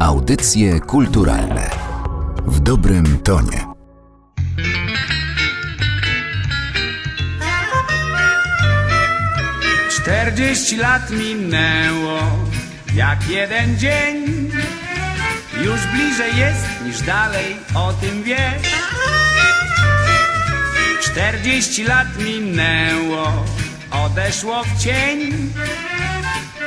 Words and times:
Audycje 0.00 0.80
kulturalne 0.80 1.70
w 2.46 2.60
dobrym 2.60 3.18
tonie. 3.18 3.66
Czterdzieści 9.90 10.76
lat 10.76 11.10
minęło 11.10 12.20
jak 12.94 13.28
jeden 13.28 13.78
dzień. 13.78 14.50
Już 15.64 15.80
bliżej 15.86 16.36
jest 16.36 16.66
niż 16.84 17.02
dalej, 17.02 17.56
o 17.74 17.92
tym 17.92 18.22
wiesz. 18.22 18.72
Czterdzieści 21.02 21.84
lat 21.84 22.08
minęło, 22.18 23.44
odeszło 23.90 24.64
w 24.64 24.82
cień 24.82 25.50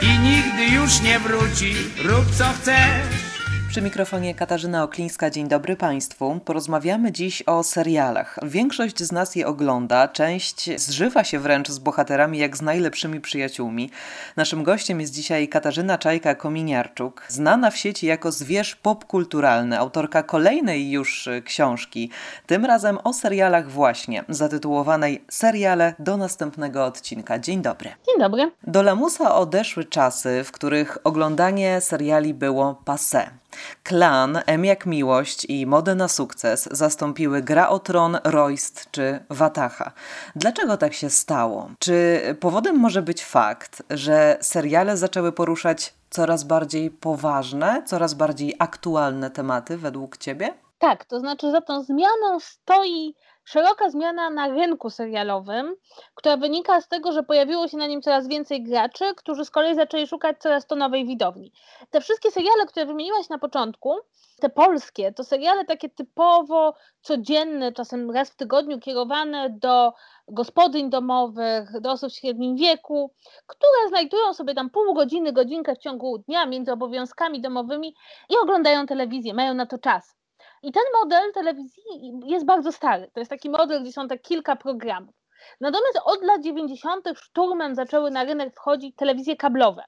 i 0.02 0.20
nigdy 0.20 0.66
już 0.76 1.02
nie 1.02 1.20
wróci. 1.20 1.76
Rób 2.04 2.26
co 2.38 2.46
chcesz. 2.62 3.31
Przy 3.72 3.82
mikrofonie 3.82 4.36
Katarzyna 4.36 4.84
Oklińska, 4.84 5.30
dzień 5.30 5.48
dobry 5.48 5.76
Państwu. 5.76 6.40
Porozmawiamy 6.46 7.12
dziś 7.12 7.44
o 7.46 7.64
serialach. 7.64 8.40
Większość 8.44 9.04
z 9.04 9.12
nas 9.12 9.36
je 9.36 9.48
ogląda, 9.48 10.08
część 10.08 10.80
zżywa 10.82 11.24
się 11.24 11.40
wręcz 11.40 11.70
z 11.70 11.80
bohaterami 11.80 12.38
jak 12.38 12.58
z 12.58 12.62
najlepszymi 12.62 13.22
przyjaciółmi. 13.22 13.90
Naszym 14.36 14.64
gościem 14.64 15.02
jest 15.02 15.14
dzisiaj 15.14 15.48
Katarzyna 15.48 15.98
Czajka-Kominiarczuk, 15.98 17.12
znana 17.28 17.72
w 17.72 17.78
sieci 17.78 18.06
jako 18.06 18.32
zwierz 18.32 18.76
popkulturalny, 18.76 19.80
autorka 19.80 20.24
kolejnej 20.24 20.92
już 20.92 21.30
książki, 21.46 22.10
tym 22.48 22.66
razem 22.66 22.98
o 23.04 23.14
serialach 23.14 23.70
właśnie, 23.70 24.24
zatytułowanej 24.30 25.26
Seriale 25.30 25.94
do 26.00 26.18
następnego 26.18 26.86
odcinka. 26.86 27.40
Dzień 27.40 27.62
dobry. 27.62 27.90
Dzień 27.90 28.20
dobry. 28.20 28.52
Do 28.68 28.84
lamusa 28.84 29.36
odeszły 29.36 29.86
czasy, 29.86 30.44
w 30.44 30.52
których 30.52 30.98
oglądanie 31.04 31.82
seriali 31.82 32.34
było 32.34 32.82
passé. 32.86 33.41
Klan, 33.84 34.40
M 34.46 34.66
jak 34.66 34.86
miłość 34.86 35.46
i 35.46 35.66
Modę 35.66 35.96
na 35.96 36.08
sukces 36.08 36.70
zastąpiły 36.72 37.42
Gra 37.42 37.70
o 37.70 37.80
Tron, 37.80 38.18
Royst 38.24 38.88
czy 38.92 39.20
Wataha. 39.30 39.92
Dlaczego 40.36 40.78
tak 40.78 40.94
się 40.94 41.10
stało? 41.10 41.70
Czy 41.80 42.22
powodem 42.40 42.76
może 42.76 43.02
być 43.02 43.26
fakt, 43.26 43.84
że 43.90 44.38
seriale 44.42 44.98
zaczęły 44.98 45.32
poruszać 45.32 45.94
coraz 46.10 46.44
bardziej 46.44 46.92
poważne, 46.92 47.84
coraz 47.86 48.14
bardziej 48.14 48.56
aktualne 48.60 49.32
tematy 49.32 49.78
według 49.78 50.18
Ciebie? 50.18 50.54
Tak, 50.80 51.06
to 51.06 51.20
znaczy 51.20 51.52
za 51.52 51.62
tą 51.62 51.84
zmianą 51.84 52.40
stoi 52.40 53.16
szeroka 53.46 53.90
zmiana 53.90 54.30
na 54.30 54.48
rynku 54.48 54.90
serialowym, 54.90 55.76
która 56.16 56.38
wynika 56.38 56.82
z 56.82 56.88
tego, 56.88 57.12
że 57.12 57.24
pojawiło 57.24 57.68
się 57.68 57.78
na 57.78 57.88
nim 57.88 58.02
coraz 58.02 58.28
więcej 58.28 58.64
graczy, 58.64 59.06
którzy 59.16 59.46
z 59.46 59.52
kolei 59.52 59.76
zaczęli 59.76 60.08
szukać 60.08 60.38
coraz 60.40 60.68
to 60.68 60.76
nowej 60.76 61.06
widowni. 61.06 61.52
Te 61.90 62.02
wszystkie 62.02 62.32
seriale, 62.32 62.66
które 62.66 62.86
wymieniłaś 62.86 63.30
na 63.30 63.38
początku, 63.40 63.96
te 64.40 64.50
polskie, 64.50 65.14
to 65.14 65.24
seriale 65.24 65.66
takie 65.66 65.90
typowo 65.90 66.74
codzienne, 67.02 67.72
czasem 67.72 68.12
raz 68.12 68.30
w 68.30 68.36
tygodniu 68.36 68.80
kierowane 68.80 69.50
do 69.50 69.94
gospodyń 70.28 70.90
domowych, 70.90 71.82
do 71.82 71.92
osób 71.92 72.12
w 72.12 72.16
średnim 72.16 72.56
wieku, 72.56 73.14
które 73.48 73.90
znajdują 73.90 74.34
sobie 74.34 74.54
tam 74.54 74.70
pół 74.70 74.94
godziny, 74.94 75.34
godzinkę 75.34 75.76
w 75.76 75.78
ciągu 75.78 76.18
dnia 76.18 76.46
między 76.46 76.72
obowiązkami 76.72 77.42
domowymi 77.42 77.96
i 78.30 78.38
oglądają 78.38 78.86
telewizję, 78.86 79.34
mają 79.34 79.54
na 79.54 79.66
to 79.66 79.78
czas. 79.78 80.21
I 80.64 80.72
ten 80.72 80.84
model 81.02 81.34
telewizji 81.34 81.84
jest 82.26 82.46
bardzo 82.46 82.72
stary. 82.72 83.12
To 83.14 83.20
jest 83.20 83.30
taki 83.30 83.50
model, 83.50 83.84
gdzie 83.84 83.92
są 83.92 84.08
tak 84.08 84.22
kilka 84.22 84.56
programów. 84.56 85.16
Natomiast 85.62 86.00
od 86.06 86.24
lat 86.24 86.42
90. 86.42 87.10
szturmem 87.16 87.76
zaczęły 87.76 88.12
na 88.12 88.24
rynek 88.24 88.56
wchodzić 88.56 88.96
telewizje 88.96 89.36
kablowe, 89.36 89.84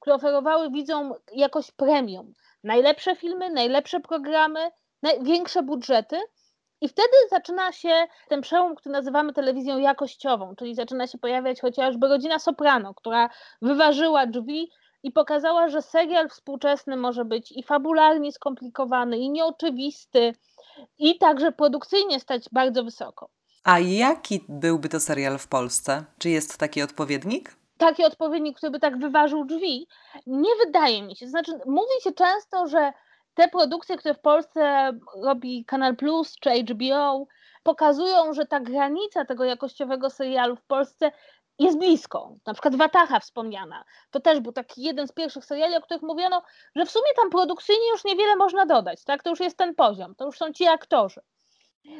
które 0.00 0.16
oferowały 0.16 0.70
widzom 0.70 1.14
jakość 1.32 1.72
premium. 1.72 2.32
Najlepsze 2.64 3.16
filmy, 3.16 3.50
najlepsze 3.50 4.00
programy, 4.00 4.70
największe 5.02 5.62
budżety. 5.62 6.20
I 6.80 6.88
wtedy 6.88 7.16
zaczyna 7.30 7.72
się 7.72 8.06
ten 8.28 8.40
przełom, 8.40 8.74
który 8.74 8.92
nazywamy 8.92 9.32
telewizją 9.32 9.78
jakościową, 9.78 10.54
czyli 10.56 10.74
zaczyna 10.74 11.06
się 11.06 11.18
pojawiać 11.18 11.60
chociażby 11.60 12.08
rodzina 12.08 12.38
Soprano, 12.38 12.94
która 12.94 13.30
wyważyła 13.62 14.26
drzwi 14.26 14.70
i 15.04 15.12
pokazała, 15.12 15.68
że 15.68 15.82
serial 15.82 16.28
współczesny 16.28 16.96
może 16.96 17.24
być 17.24 17.52
i 17.52 17.62
fabularnie 17.62 18.32
skomplikowany, 18.32 19.18
i 19.18 19.30
nieoczywisty, 19.30 20.34
i 20.98 21.18
także 21.18 21.52
produkcyjnie 21.52 22.20
stać 22.20 22.44
bardzo 22.52 22.84
wysoko. 22.84 23.28
A 23.64 23.78
jaki 23.78 24.44
byłby 24.48 24.88
to 24.88 25.00
serial 25.00 25.38
w 25.38 25.48
Polsce? 25.48 26.04
Czy 26.18 26.30
jest 26.30 26.58
taki 26.58 26.82
odpowiednik? 26.82 27.56
Taki 27.78 28.04
odpowiednik, 28.04 28.56
który 28.56 28.70
by 28.70 28.80
tak 28.80 28.98
wyważył 28.98 29.44
drzwi, 29.44 29.86
nie 30.26 30.50
wydaje 30.66 31.02
mi 31.02 31.16
się. 31.16 31.28
Znaczy, 31.28 31.52
mówi 31.66 32.00
się 32.02 32.12
często, 32.12 32.66
że 32.66 32.92
te 33.34 33.48
produkcje, 33.48 33.96
które 33.96 34.14
w 34.14 34.20
Polsce 34.20 34.92
robi 35.22 35.64
Kanal 35.64 35.96
Plus 35.96 36.36
czy 36.40 36.50
HBO, 36.50 37.26
pokazują, 37.62 38.32
że 38.32 38.46
ta 38.46 38.60
granica 38.60 39.24
tego 39.24 39.44
jakościowego 39.44 40.10
serialu 40.10 40.56
w 40.56 40.64
Polsce 40.64 41.12
jest 41.58 41.78
blisko. 41.78 42.36
Na 42.46 42.52
przykład 42.52 42.76
Wataha 42.76 43.20
wspomniana. 43.20 43.84
To 44.10 44.20
też 44.20 44.40
był 44.40 44.52
taki 44.52 44.82
jeden 44.82 45.08
z 45.08 45.12
pierwszych 45.12 45.44
seriali, 45.44 45.76
o 45.76 45.80
których 45.80 46.02
mówiono, 46.02 46.42
że 46.76 46.86
w 46.86 46.90
sumie 46.90 47.08
tam 47.16 47.30
produkcyjnie 47.30 47.88
już 47.90 48.04
niewiele 48.04 48.36
można 48.36 48.66
dodać, 48.66 49.04
tak? 49.04 49.22
To 49.22 49.30
już 49.30 49.40
jest 49.40 49.58
ten 49.58 49.74
poziom, 49.74 50.14
to 50.14 50.24
już 50.24 50.38
są 50.38 50.52
ci 50.52 50.66
aktorzy. 50.66 51.20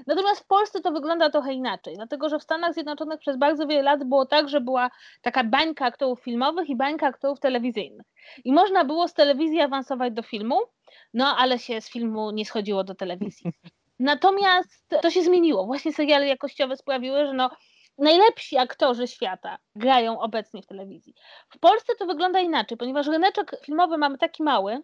Natomiast 0.06 0.40
w 0.40 0.46
Polsce 0.46 0.80
to 0.80 0.92
wygląda 0.92 1.30
trochę 1.30 1.52
inaczej, 1.52 1.94
dlatego 1.94 2.28
że 2.28 2.38
w 2.38 2.42
Stanach 2.42 2.74
Zjednoczonych 2.74 3.20
przez 3.20 3.36
bardzo 3.36 3.66
wiele 3.66 3.82
lat 3.82 4.04
było 4.04 4.26
tak, 4.26 4.48
że 4.48 4.60
była 4.60 4.90
taka 5.22 5.44
bańka 5.44 5.84
aktorów 5.86 6.20
filmowych 6.20 6.68
i 6.68 6.76
bańka 6.76 7.06
aktorów 7.06 7.40
telewizyjnych. 7.40 8.06
I 8.44 8.52
można 8.52 8.84
było 8.84 9.08
z 9.08 9.14
telewizji 9.14 9.60
awansować 9.60 10.12
do 10.12 10.22
filmu, 10.22 10.60
no 11.14 11.36
ale 11.36 11.58
się 11.58 11.80
z 11.80 11.90
filmu 11.90 12.30
nie 12.30 12.46
schodziło 12.46 12.84
do 12.84 12.94
telewizji. 12.94 13.52
Natomiast 13.98 14.88
to 15.02 15.10
się 15.10 15.22
zmieniło. 15.22 15.66
Właśnie 15.66 15.92
seriale 15.92 16.26
jakościowe 16.26 16.76
sprawiły, 16.76 17.26
że 17.26 17.32
no, 17.32 17.50
najlepsi 17.98 18.58
aktorzy 18.58 19.08
świata 19.08 19.58
grają 19.76 20.20
obecnie 20.20 20.62
w 20.62 20.66
telewizji. 20.66 21.14
W 21.50 21.58
Polsce 21.58 21.92
to 21.98 22.06
wygląda 22.06 22.40
inaczej, 22.40 22.78
ponieważ 22.78 23.06
ryneczek 23.06 23.56
filmowy 23.64 23.98
mamy 23.98 24.18
taki 24.18 24.42
mały, 24.42 24.82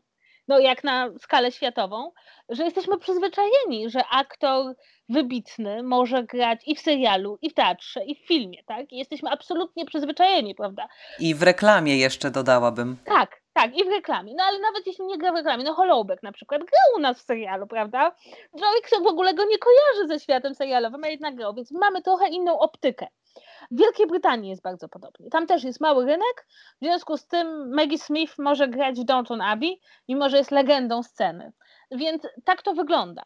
no 0.48 0.58
jak 0.58 0.84
na 0.84 1.10
skalę 1.18 1.52
światową, 1.52 2.12
że 2.48 2.64
jesteśmy 2.64 2.98
przyzwyczajeni, 2.98 3.90
że 3.90 4.00
aktor 4.12 4.74
wybitny 5.08 5.82
może 5.82 6.24
grać 6.24 6.60
i 6.66 6.76
w 6.76 6.80
serialu, 6.80 7.38
i 7.42 7.50
w 7.50 7.54
teatrze, 7.54 8.04
i 8.04 8.14
w 8.14 8.26
filmie, 8.26 8.64
tak? 8.66 8.92
I 8.92 8.98
jesteśmy 8.98 9.30
absolutnie 9.30 9.86
przyzwyczajeni, 9.86 10.54
prawda? 10.54 10.88
I 11.18 11.34
w 11.34 11.42
reklamie 11.42 11.96
jeszcze 11.96 12.30
dodałabym. 12.30 12.96
Tak, 13.04 13.39
tak, 13.52 13.76
i 13.76 13.84
w 13.84 13.88
reklamie. 13.88 14.34
No 14.36 14.44
ale 14.44 14.58
nawet 14.58 14.86
jeśli 14.86 15.06
nie 15.06 15.18
gra 15.18 15.32
w 15.32 15.36
reklamie, 15.36 15.64
no 15.64 15.74
Holoubek 15.74 16.22
na 16.22 16.32
przykład 16.32 16.60
grał 16.60 16.96
u 16.96 17.00
nas 17.00 17.18
w 17.18 17.24
serialu, 17.24 17.66
prawda? 17.66 18.12
Człowiek 18.58 19.04
w 19.04 19.06
ogóle 19.06 19.34
go 19.34 19.44
nie 19.44 19.58
kojarzy 19.58 20.08
ze 20.08 20.20
światem 20.20 20.54
serialowym, 20.54 21.04
a 21.04 21.08
jednak 21.08 21.34
grał, 21.34 21.54
więc 21.54 21.72
mamy 21.72 22.02
trochę 22.02 22.28
inną 22.28 22.58
optykę. 22.58 23.06
W 23.70 23.78
Wielkiej 23.78 24.06
Brytanii 24.06 24.50
jest 24.50 24.62
bardzo 24.62 24.88
podobnie. 24.88 25.30
Tam 25.30 25.46
też 25.46 25.64
jest 25.64 25.80
mały 25.80 26.06
rynek, 26.06 26.46
w 26.80 26.84
związku 26.84 27.16
z 27.16 27.26
tym 27.26 27.74
Maggie 27.74 27.98
Smith 27.98 28.38
może 28.38 28.68
grać 28.68 29.00
w 29.00 29.04
Downton 29.04 29.40
Abbey, 29.40 29.80
mimo 30.08 30.28
że 30.28 30.38
jest 30.38 30.50
legendą 30.50 31.02
sceny. 31.02 31.52
Więc 31.90 32.22
tak 32.44 32.62
to 32.62 32.74
wygląda. 32.74 33.22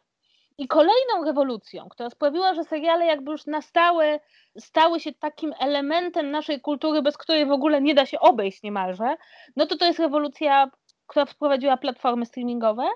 I 0.57 0.67
kolejną 0.67 1.23
rewolucją, 1.25 1.89
która 1.89 2.09
sprawiła, 2.09 2.53
że 2.53 2.63
seriale 2.63 3.05
jakby 3.05 3.31
już 3.31 3.45
na 3.45 3.61
stałe 3.61 4.19
stały 4.59 4.99
się 4.99 5.13
takim 5.13 5.53
elementem 5.59 6.31
naszej 6.31 6.61
kultury, 6.61 7.01
bez 7.01 7.17
której 7.17 7.45
w 7.45 7.51
ogóle 7.51 7.81
nie 7.81 7.95
da 7.95 8.05
się 8.05 8.19
obejść 8.19 8.63
niemalże, 8.63 9.15
no 9.55 9.65
to 9.65 9.77
to 9.77 9.85
jest 9.85 9.99
rewolucja, 9.99 10.71
która 11.07 11.25
wprowadziła 11.25 11.77
platformy 11.77 12.25
streamingowe, 12.25 12.87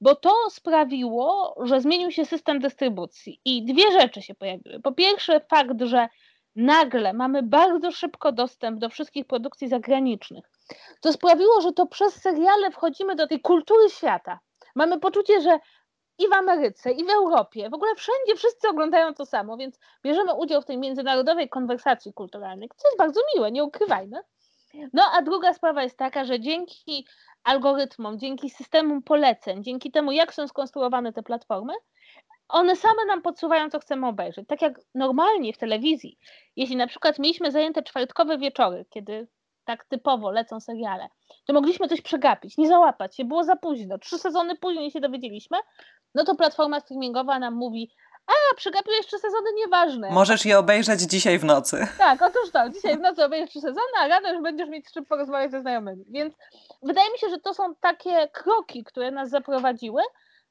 bo 0.00 0.14
to 0.14 0.50
sprawiło, 0.50 1.56
że 1.62 1.80
zmienił 1.80 2.10
się 2.10 2.24
system 2.24 2.60
dystrybucji 2.60 3.40
i 3.44 3.64
dwie 3.64 3.92
rzeczy 4.00 4.22
się 4.22 4.34
pojawiły. 4.34 4.80
Po 4.80 4.92
pierwsze 4.92 5.40
fakt, 5.40 5.82
że 5.82 6.08
nagle 6.56 7.12
mamy 7.12 7.42
bardzo 7.42 7.92
szybko 7.92 8.32
dostęp 8.32 8.78
do 8.78 8.88
wszystkich 8.88 9.26
produkcji 9.26 9.68
zagranicznych. 9.68 10.44
To 11.00 11.12
sprawiło, 11.12 11.60
że 11.60 11.72
to 11.72 11.86
przez 11.86 12.14
seriale 12.14 12.70
wchodzimy 12.70 13.16
do 13.16 13.26
tej 13.26 13.40
kultury 13.40 13.90
świata. 13.90 14.40
Mamy 14.74 15.00
poczucie, 15.00 15.40
że 15.40 15.58
i 16.18 16.28
w 16.28 16.32
Ameryce, 16.32 16.92
i 16.92 17.04
w 17.04 17.10
Europie, 17.10 17.70
w 17.70 17.74
ogóle 17.74 17.94
wszędzie 17.94 18.36
wszyscy 18.36 18.68
oglądają 18.68 19.14
to 19.14 19.26
samo, 19.26 19.56
więc 19.56 19.78
bierzemy 20.04 20.34
udział 20.34 20.62
w 20.62 20.64
tej 20.64 20.78
międzynarodowej 20.78 21.48
konwersacji 21.48 22.12
kulturalnej, 22.12 22.68
co 22.76 22.88
jest 22.88 22.98
bardzo 22.98 23.20
miłe, 23.36 23.52
nie 23.52 23.64
ukrywajmy. 23.64 24.22
No 24.92 25.02
a 25.12 25.22
druga 25.22 25.54
sprawa 25.54 25.82
jest 25.82 25.98
taka, 25.98 26.24
że 26.24 26.40
dzięki 26.40 27.06
algorytmom, 27.44 28.18
dzięki 28.18 28.50
systemom 28.50 29.02
poleceń, 29.02 29.64
dzięki 29.64 29.90
temu, 29.90 30.12
jak 30.12 30.34
są 30.34 30.48
skonstruowane 30.48 31.12
te 31.12 31.22
platformy, 31.22 31.72
one 32.48 32.76
same 32.76 33.04
nam 33.06 33.22
podsuwają, 33.22 33.70
co 33.70 33.80
chcemy 33.80 34.06
obejrzeć. 34.06 34.48
Tak 34.48 34.62
jak 34.62 34.80
normalnie 34.94 35.52
w 35.52 35.58
telewizji, 35.58 36.18
jeśli 36.56 36.76
na 36.76 36.86
przykład 36.86 37.18
mieliśmy 37.18 37.50
zajęte 37.50 37.82
czwartkowe 37.82 38.38
wieczory, 38.38 38.86
kiedy 38.90 39.28
tak 39.64 39.84
typowo 39.84 40.30
lecą 40.30 40.60
seriale, 40.60 41.08
to 41.44 41.52
mogliśmy 41.52 41.88
coś 41.88 42.00
przegapić, 42.00 42.58
nie 42.58 42.68
załapać 42.68 43.16
się, 43.16 43.24
było 43.24 43.44
za 43.44 43.56
późno, 43.56 43.98
trzy 43.98 44.18
sezony 44.18 44.56
później 44.56 44.90
się 44.90 45.00
dowiedzieliśmy, 45.00 45.58
no 46.14 46.24
to 46.24 46.34
platforma 46.34 46.80
streamingowa 46.80 47.38
nam 47.38 47.54
mówi, 47.54 47.90
A, 48.26 48.54
przegapiłeś 48.56 49.06
trzy 49.06 49.18
sezony, 49.18 49.50
nieważne. 49.56 50.10
Możesz 50.10 50.44
je 50.44 50.58
obejrzeć 50.58 51.00
dzisiaj 51.00 51.38
w 51.38 51.44
nocy. 51.44 51.86
Tak, 51.98 52.22
otóż 52.22 52.50
to. 52.52 52.70
Dzisiaj 52.70 52.96
w 52.98 53.00
nocy 53.00 53.24
obejrzysz 53.24 53.50
trzy 53.50 53.60
sezony, 53.60 53.92
a 53.98 54.08
rano 54.08 54.32
już 54.32 54.42
będziesz 54.42 54.68
mieć 54.68 54.88
z 54.88 54.92
czym 54.92 55.04
porozmawiać 55.04 55.50
ze 55.50 55.60
znajomymi. 55.60 56.04
Więc 56.08 56.34
wydaje 56.82 57.10
mi 57.12 57.18
się, 57.18 57.28
że 57.28 57.38
to 57.38 57.54
są 57.54 57.74
takie 57.74 58.28
kroki, 58.28 58.84
które 58.84 59.10
nas 59.10 59.30
zaprowadziły. 59.30 60.02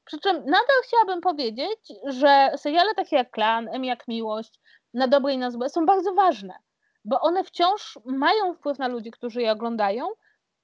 Przy 0.04 0.20
czym 0.20 0.36
nadal 0.36 0.76
chciałabym 0.84 1.20
powiedzieć, 1.20 1.80
że 2.04 2.50
seriale 2.56 2.94
takie 2.94 3.16
jak 3.16 3.30
Klan, 3.30 3.68
M 3.72 3.84
jak 3.84 4.08
Miłość, 4.08 4.60
Na 4.94 5.08
dobre 5.08 5.32
i 5.32 5.38
na 5.38 5.50
złe 5.50 5.68
są 5.68 5.86
bardzo 5.86 6.14
ważne, 6.14 6.54
bo 7.04 7.20
one 7.20 7.44
wciąż 7.44 7.98
mają 8.04 8.54
wpływ 8.54 8.78
na 8.78 8.88
ludzi, 8.88 9.10
którzy 9.10 9.42
je 9.42 9.52
oglądają 9.52 10.08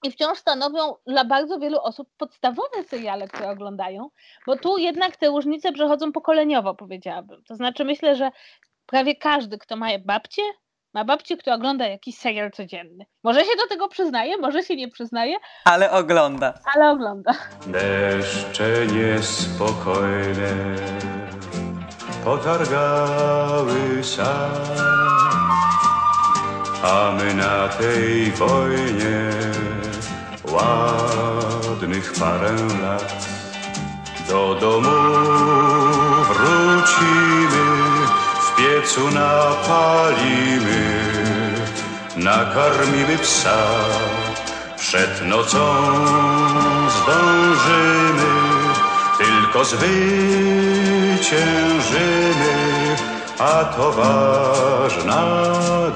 i 0.04 0.10
wciąż 0.10 0.38
stanowią 0.38 0.94
dla 1.06 1.24
bardzo 1.24 1.58
wielu 1.58 1.78
osób 1.80 2.08
podstawowe 2.16 2.84
seriale, 2.86 3.28
które 3.28 3.50
oglądają, 3.50 4.10
bo 4.46 4.56
tu 4.56 4.78
jednak 4.78 5.16
te 5.16 5.26
różnice 5.26 5.72
przechodzą 5.72 6.12
pokoleniowo, 6.12 6.74
powiedziałabym. 6.74 7.42
To 7.44 7.54
znaczy 7.54 7.84
myślę, 7.84 8.16
że 8.16 8.30
prawie 8.86 9.16
każdy, 9.16 9.58
kto 9.58 9.76
ma 9.76 9.86
babcię, 10.04 10.42
ma 10.94 11.04
babcię, 11.04 11.36
która 11.36 11.56
ogląda 11.56 11.86
jakiś 11.88 12.18
serial 12.18 12.50
codzienny. 12.50 13.06
Może 13.24 13.40
się 13.40 13.56
do 13.56 13.68
tego 13.68 13.88
przyznaje, 13.88 14.36
może 14.36 14.62
się 14.62 14.76
nie 14.76 14.88
przyznaje. 14.88 15.36
Ale 15.64 15.90
ogląda. 15.90 16.54
Ale 16.74 16.90
ogląda. 16.90 17.32
Deszcze 17.66 18.86
niespokojne 18.86 20.74
potargały 22.24 24.04
sad, 24.04 24.80
a 26.82 27.12
my 27.12 27.34
na 27.34 27.68
tej 27.68 28.30
wojnie 28.30 29.30
ładnych 30.52 32.12
parę 32.12 32.52
lat. 32.82 33.28
Do 34.28 34.54
domu 34.54 34.96
wrócimy, 36.28 37.66
w 38.40 38.56
piecu 38.56 39.10
napalimy, 39.10 40.80
nakarmimy 42.16 43.18
psa. 43.18 43.58
Przed 44.76 45.26
nocą 45.26 45.58
zdążymy, 46.90 48.32
tylko 49.18 49.64
zwyciężymy, 49.64 49.98
a 53.38 53.64
to 53.64 53.92
ważna 53.92 55.22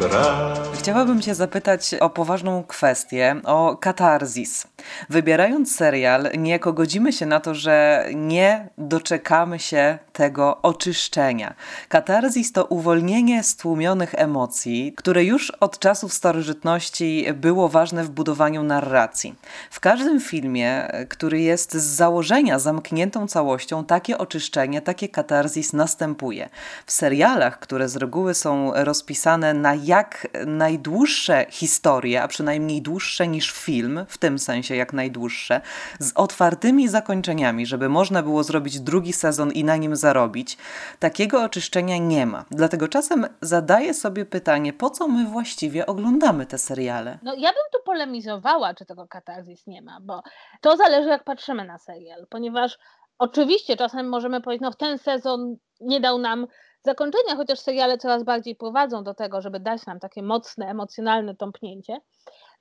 gra. 0.01 0.72
Chciałabym 0.83 1.21
Cię 1.21 1.35
zapytać 1.35 1.95
o 2.01 2.11
poważną 2.11 2.65
kwestię, 2.65 3.37
o 3.45 3.77
katarzis. 3.77 4.67
Wybierając 5.11 5.77
serial, 5.77 6.31
niejako 6.39 6.73
godzimy 6.73 7.13
się 7.13 7.27
na 7.27 7.41
to, 7.41 7.55
że 7.55 8.07
nie 8.15 8.69
doczekamy 8.79 9.59
się 9.59 9.99
tego 10.13 10.63
oczyszczenia. 10.63 11.55
Katarzis 11.89 12.53
to 12.53 12.65
uwolnienie 12.65 13.43
stłumionych 13.43 14.15
emocji, 14.15 14.93
które 14.97 15.25
już 15.25 15.51
od 15.51 15.79
czasów 15.79 16.13
starożytności 16.13 17.27
było 17.35 17.69
ważne 17.69 18.05
w 18.05 18.11
budowaniu 18.11 18.63
narracji. 18.63 19.35
W 19.71 19.81
każdym 19.81 20.21
filmie, 20.21 20.89
który 21.09 21.41
jest 21.41 21.75
z 21.75 21.83
założenia 21.83 22.59
zamkniętą 22.59 23.29
całością, 23.29 23.85
takie 23.85 24.19
oczyszczenie, 24.19 24.81
takie 24.81 25.09
katarzis 25.09 25.73
następuje. 25.73 26.49
W 26.87 26.93
serialach, 26.93 27.59
które 27.59 27.89
z 27.89 27.97
reguły 27.97 28.35
są 28.35 28.73
rozpisane 28.75 29.55
na 29.55 29.75
jak 29.75 30.29
najdłuższe 30.73 31.47
historie, 31.51 32.23
a 32.23 32.29
przynajmniej 32.29 32.83
dłuższe 32.83 33.29
niż 33.29 33.51
film, 33.51 34.05
w 34.09 34.19
tym 34.19 34.39
sensie 34.39 34.77
jak 34.77 34.93
najdłuższe, 34.93 35.61
z 35.99 36.13
otwartymi 36.15 36.89
zakończeniami, 36.89 37.67
żeby 37.67 37.89
można 37.89 38.23
było 38.23 38.43
zrobić 38.43 38.81
drugi 38.81 39.13
sezon 39.13 39.53
i 39.53 39.65
na 39.65 39.77
nim 39.77 39.97
zarobić, 39.97 40.57
takiego 40.99 41.43
oczyszczenia 41.43 41.99
nie 41.99 42.27
ma. 42.27 42.45
Dlatego 42.51 42.89
czasem 42.89 43.27
zadaję 43.41 43.95
sobie 43.95 44.25
pytanie, 44.27 44.73
po 44.73 44.91
co 44.91 45.09
my 45.09 45.25
właściwie 45.25 45.87
oglądamy 45.87 46.47
te 46.47 46.59
seriale? 46.59 47.19
No 47.23 47.35
ja 47.35 47.51
bym 47.51 47.65
tu 47.73 47.79
polemizowała, 47.85 48.75
czy 48.75 48.87
tego 48.87 49.09
katarzis 49.09 49.67
nie 49.67 49.83
ma, 49.83 49.99
bo 50.01 50.23
to 50.61 50.77
zależy 50.77 51.09
jak 51.09 51.25
patrzymy 51.25 51.65
na 51.65 51.79
serial, 51.79 52.27
ponieważ 52.31 52.79
oczywiście 53.19 53.77
czasem 53.77 54.09
możemy 54.09 54.41
powiedzieć, 54.41 54.63
no 54.63 54.75
ten 54.75 54.99
sezon 54.99 55.57
nie 55.81 56.01
dał 56.01 56.19
nam 56.19 56.47
zakończenia, 56.85 57.37
chociaż 57.37 57.59
seriale 57.59 57.99
coraz 57.99 58.23
bardziej 58.23 58.57
prowadzą 58.57 59.05
do 59.05 59.15
tego, 59.15 59.41
żeby 59.41 59.61
dać 59.61 59.87
nam 59.87 60.01
takie 60.01 60.23
mocne, 60.23 60.67
emocjonalne 60.67 61.35
tąpnięcie. 61.35 62.01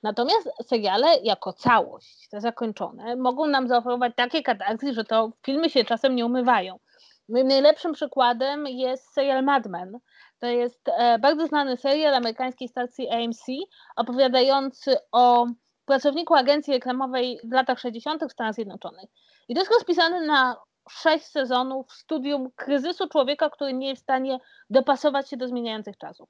Natomiast 0.02 0.50
seriale 0.62 1.16
jako 1.22 1.52
całość, 1.52 2.28
te 2.28 2.40
zakończone, 2.40 3.16
mogą 3.16 3.46
nam 3.46 3.68
zaoferować 3.68 4.12
takie 4.16 4.42
katarzys, 4.42 4.94
że 4.94 5.04
to 5.04 5.32
filmy 5.46 5.70
się 5.70 5.84
czasem 5.84 6.16
nie 6.16 6.26
umywają. 6.26 6.78
Moim 7.28 7.48
najlepszym 7.48 7.92
przykładem 7.92 8.66
jest 8.66 9.12
serial 9.12 9.44
Mad 9.44 9.66
Men. 9.66 9.98
To 10.38 10.46
jest 10.46 10.88
e, 10.88 11.18
bardzo 11.18 11.46
znany 11.46 11.76
serial 11.76 12.14
amerykańskiej 12.14 12.68
stacji 12.68 13.08
AMC, 13.10 13.44
opowiadający 13.96 14.96
o 15.12 15.46
pracowniku 15.84 16.34
agencji 16.34 16.72
reklamowej 16.72 17.40
w 17.44 17.52
latach 17.52 17.78
60. 17.78 18.24
w 18.24 18.32
Stanach 18.32 18.54
Zjednoczonych. 18.54 19.10
I 19.48 19.54
to 19.54 19.60
jest 19.60 19.72
rozpisany 19.72 20.26
na 20.26 20.56
sześć 20.90 21.26
sezonów 21.26 21.92
studium 21.92 22.50
kryzysu 22.56 23.08
człowieka, 23.08 23.50
który 23.50 23.72
nie 23.72 23.88
jest 23.88 24.02
w 24.02 24.04
stanie 24.04 24.38
dopasować 24.70 25.30
się 25.30 25.36
do 25.36 25.48
zmieniających 25.48 25.98
czasów. 25.98 26.28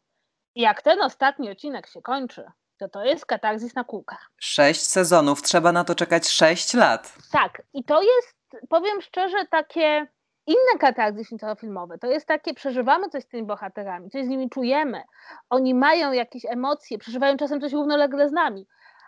Jak 0.54 0.82
ten 0.82 1.02
ostatni 1.02 1.50
odcinek 1.50 1.86
się 1.86 2.02
kończy, 2.02 2.44
to 2.78 2.88
to 2.88 3.04
jest 3.04 3.26
katarzis 3.26 3.74
na 3.74 3.84
kółkach. 3.84 4.30
Sześć 4.40 4.82
sezonów, 4.82 5.42
trzeba 5.42 5.72
na 5.72 5.84
to 5.84 5.94
czekać 5.94 6.28
sześć 6.28 6.74
lat. 6.74 7.14
Tak, 7.32 7.62
i 7.74 7.84
to 7.84 8.02
jest, 8.02 8.36
powiem 8.68 9.00
szczerze, 9.00 9.46
takie 9.50 10.06
inne 10.46 10.78
katarzis 10.80 11.28
filmowe. 11.60 11.98
To 11.98 12.06
jest 12.06 12.26
takie, 12.26 12.54
przeżywamy 12.54 13.08
coś 13.08 13.22
z 13.22 13.28
tymi 13.28 13.46
bohaterami, 13.46 14.10
coś 14.10 14.24
z 14.24 14.28
nimi 14.28 14.50
czujemy. 14.50 15.02
Oni 15.50 15.74
mają 15.74 16.12
jakieś 16.12 16.44
emocje, 16.44 16.98
przeżywają 16.98 17.36
czasem 17.36 17.60
coś 17.60 17.72
równolegle 17.72 18.28
z 18.28 18.32
nami, 18.32 18.66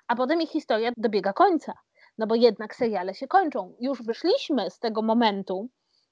a 0.08 0.16
potem 0.16 0.40
ich 0.40 0.50
historia 0.50 0.90
dobiega 0.96 1.32
końca 1.32 1.72
no 2.18 2.26
bo 2.26 2.34
jednak 2.34 2.76
seriale 2.76 3.14
się 3.14 3.28
kończą. 3.28 3.74
Już 3.80 4.02
wyszliśmy 4.02 4.70
z 4.70 4.78
tego 4.78 5.02
momentu, 5.02 5.68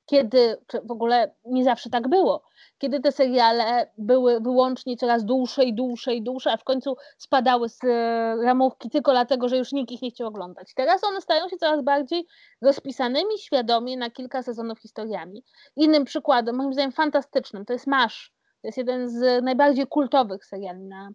kiedy, 0.07 0.57
czy 0.67 0.81
w 0.81 0.91
ogóle 0.91 1.35
nie 1.45 1.65
zawsze 1.65 1.91
tak 1.91 2.09
było, 2.09 2.43
kiedy 2.79 3.01
te 3.01 3.13
seriale 3.13 3.91
były 3.99 4.41
wyłącznie 4.41 4.97
coraz 4.97 5.25
dłuższe 5.25 5.65
i 5.65 5.75
dłuższe 5.75 6.15
i 6.15 6.23
dłuższe, 6.23 6.53
a 6.53 6.57
w 6.57 6.65
końcu 6.65 6.97
spadały 7.19 7.69
z 7.69 7.85
e, 7.85 8.37
ramówki 8.43 8.91
tylko 8.91 9.13
dlatego, 9.13 9.49
że 9.49 9.57
już 9.57 9.73
nikt 9.73 9.91
ich 9.91 10.03
nie 10.03 10.11
chciał 10.11 10.29
oglądać. 10.29 10.75
Teraz 10.75 11.05
one 11.05 11.21
stają 11.21 11.49
się 11.49 11.57
coraz 11.57 11.83
bardziej 11.83 12.27
rozpisanymi 12.63 13.39
świadomie 13.39 13.97
na 13.97 14.11
kilka 14.11 14.43
sezonów 14.43 14.79
historiami. 14.79 15.45
Innym 15.77 16.05
przykładem, 16.05 16.57
moim 16.57 16.73
zdaniem 16.73 16.93
fantastycznym, 16.93 17.65
to 17.65 17.73
jest 17.73 17.87
Masz. 17.87 18.33
To 18.63 18.69
jest 18.69 18.79
jeden 18.79 19.09
z 19.09 19.45
najbardziej 19.45 19.87
kultowych 19.87 20.45
seriali 20.45 20.85
na, 20.85 21.11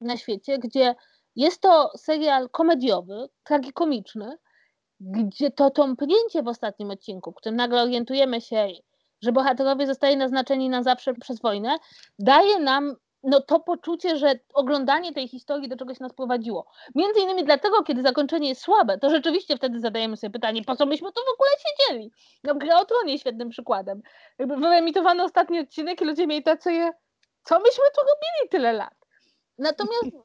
na 0.00 0.16
świecie, 0.16 0.58
gdzie 0.58 0.94
jest 1.38 1.60
to 1.60 1.90
serial 1.96 2.50
komediowy, 2.50 3.28
tragikomiczny, 3.44 4.38
gdzie 5.00 5.50
to 5.50 5.70
tąpnięcie 5.70 6.42
w 6.42 6.48
ostatnim 6.48 6.90
odcinku, 6.90 7.32
w 7.32 7.34
którym 7.34 7.56
nagle 7.56 7.82
orientujemy 7.82 8.40
się, 8.40 8.68
że 9.22 9.32
bohaterowie 9.32 9.86
zostali 9.86 10.16
naznaczeni 10.16 10.68
na 10.68 10.82
zawsze 10.82 11.14
przez 11.14 11.40
wojnę, 11.40 11.76
daje 12.18 12.58
nam 12.58 12.96
no, 13.22 13.40
to 13.40 13.60
poczucie, 13.60 14.16
że 14.16 14.34
oglądanie 14.54 15.12
tej 15.12 15.28
historii 15.28 15.68
do 15.68 15.76
czegoś 15.76 16.00
nas 16.00 16.12
prowadziło. 16.12 16.66
Między 16.94 17.20
innymi 17.20 17.44
dlatego, 17.44 17.82
kiedy 17.82 18.02
zakończenie 18.02 18.48
jest 18.48 18.60
słabe, 18.60 18.98
to 18.98 19.10
rzeczywiście 19.10 19.56
wtedy 19.56 19.80
zadajemy 19.80 20.16
sobie 20.16 20.30
pytanie, 20.30 20.64
po 20.64 20.76
co 20.76 20.86
myśmy 20.86 21.08
tu 21.12 21.20
w 21.26 21.34
ogóle 21.34 21.50
siedzieli? 21.58 22.12
No, 22.44 22.54
Gra 22.54 22.80
o 22.80 22.84
Tronie 22.84 23.12
jest 23.12 23.22
świetnym 23.22 23.48
przykładem. 23.48 24.02
Jakby 24.38 24.56
wyemitowano 24.56 25.24
ostatni 25.24 25.60
odcinek 25.60 26.00
i 26.00 26.04
ludzie 26.04 26.26
mieli 26.26 26.42
tacy, 26.42 26.90
co 27.44 27.58
myśmy 27.58 27.84
tu 27.94 28.00
robili 28.00 28.50
tyle 28.50 28.72
lat? 28.72 29.07
Natomiast 29.58 30.16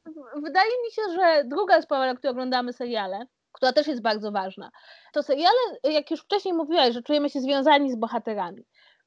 wydaje 0.42 0.70
mi 0.84 0.92
się, 0.92 1.02
że 1.14 1.44
druga 1.44 1.82
sprawa, 1.82 2.06
na 2.06 2.14
której 2.14 2.30
oglądamy 2.30 2.72
seriale, 2.72 3.26
która 3.52 3.72
też 3.72 3.86
jest 3.86 4.02
bardzo 4.02 4.32
ważna, 4.32 4.70
to 5.12 5.22
seriale, 5.22 5.58
jak 5.84 6.10
już 6.10 6.20
wcześniej 6.20 6.54
mówiłaś, 6.54 6.94
że 6.94 7.02
czujemy 7.02 7.30
się 7.30 7.40
związani 7.40 7.92
z 7.92 7.96
bohaterami. 7.96 8.64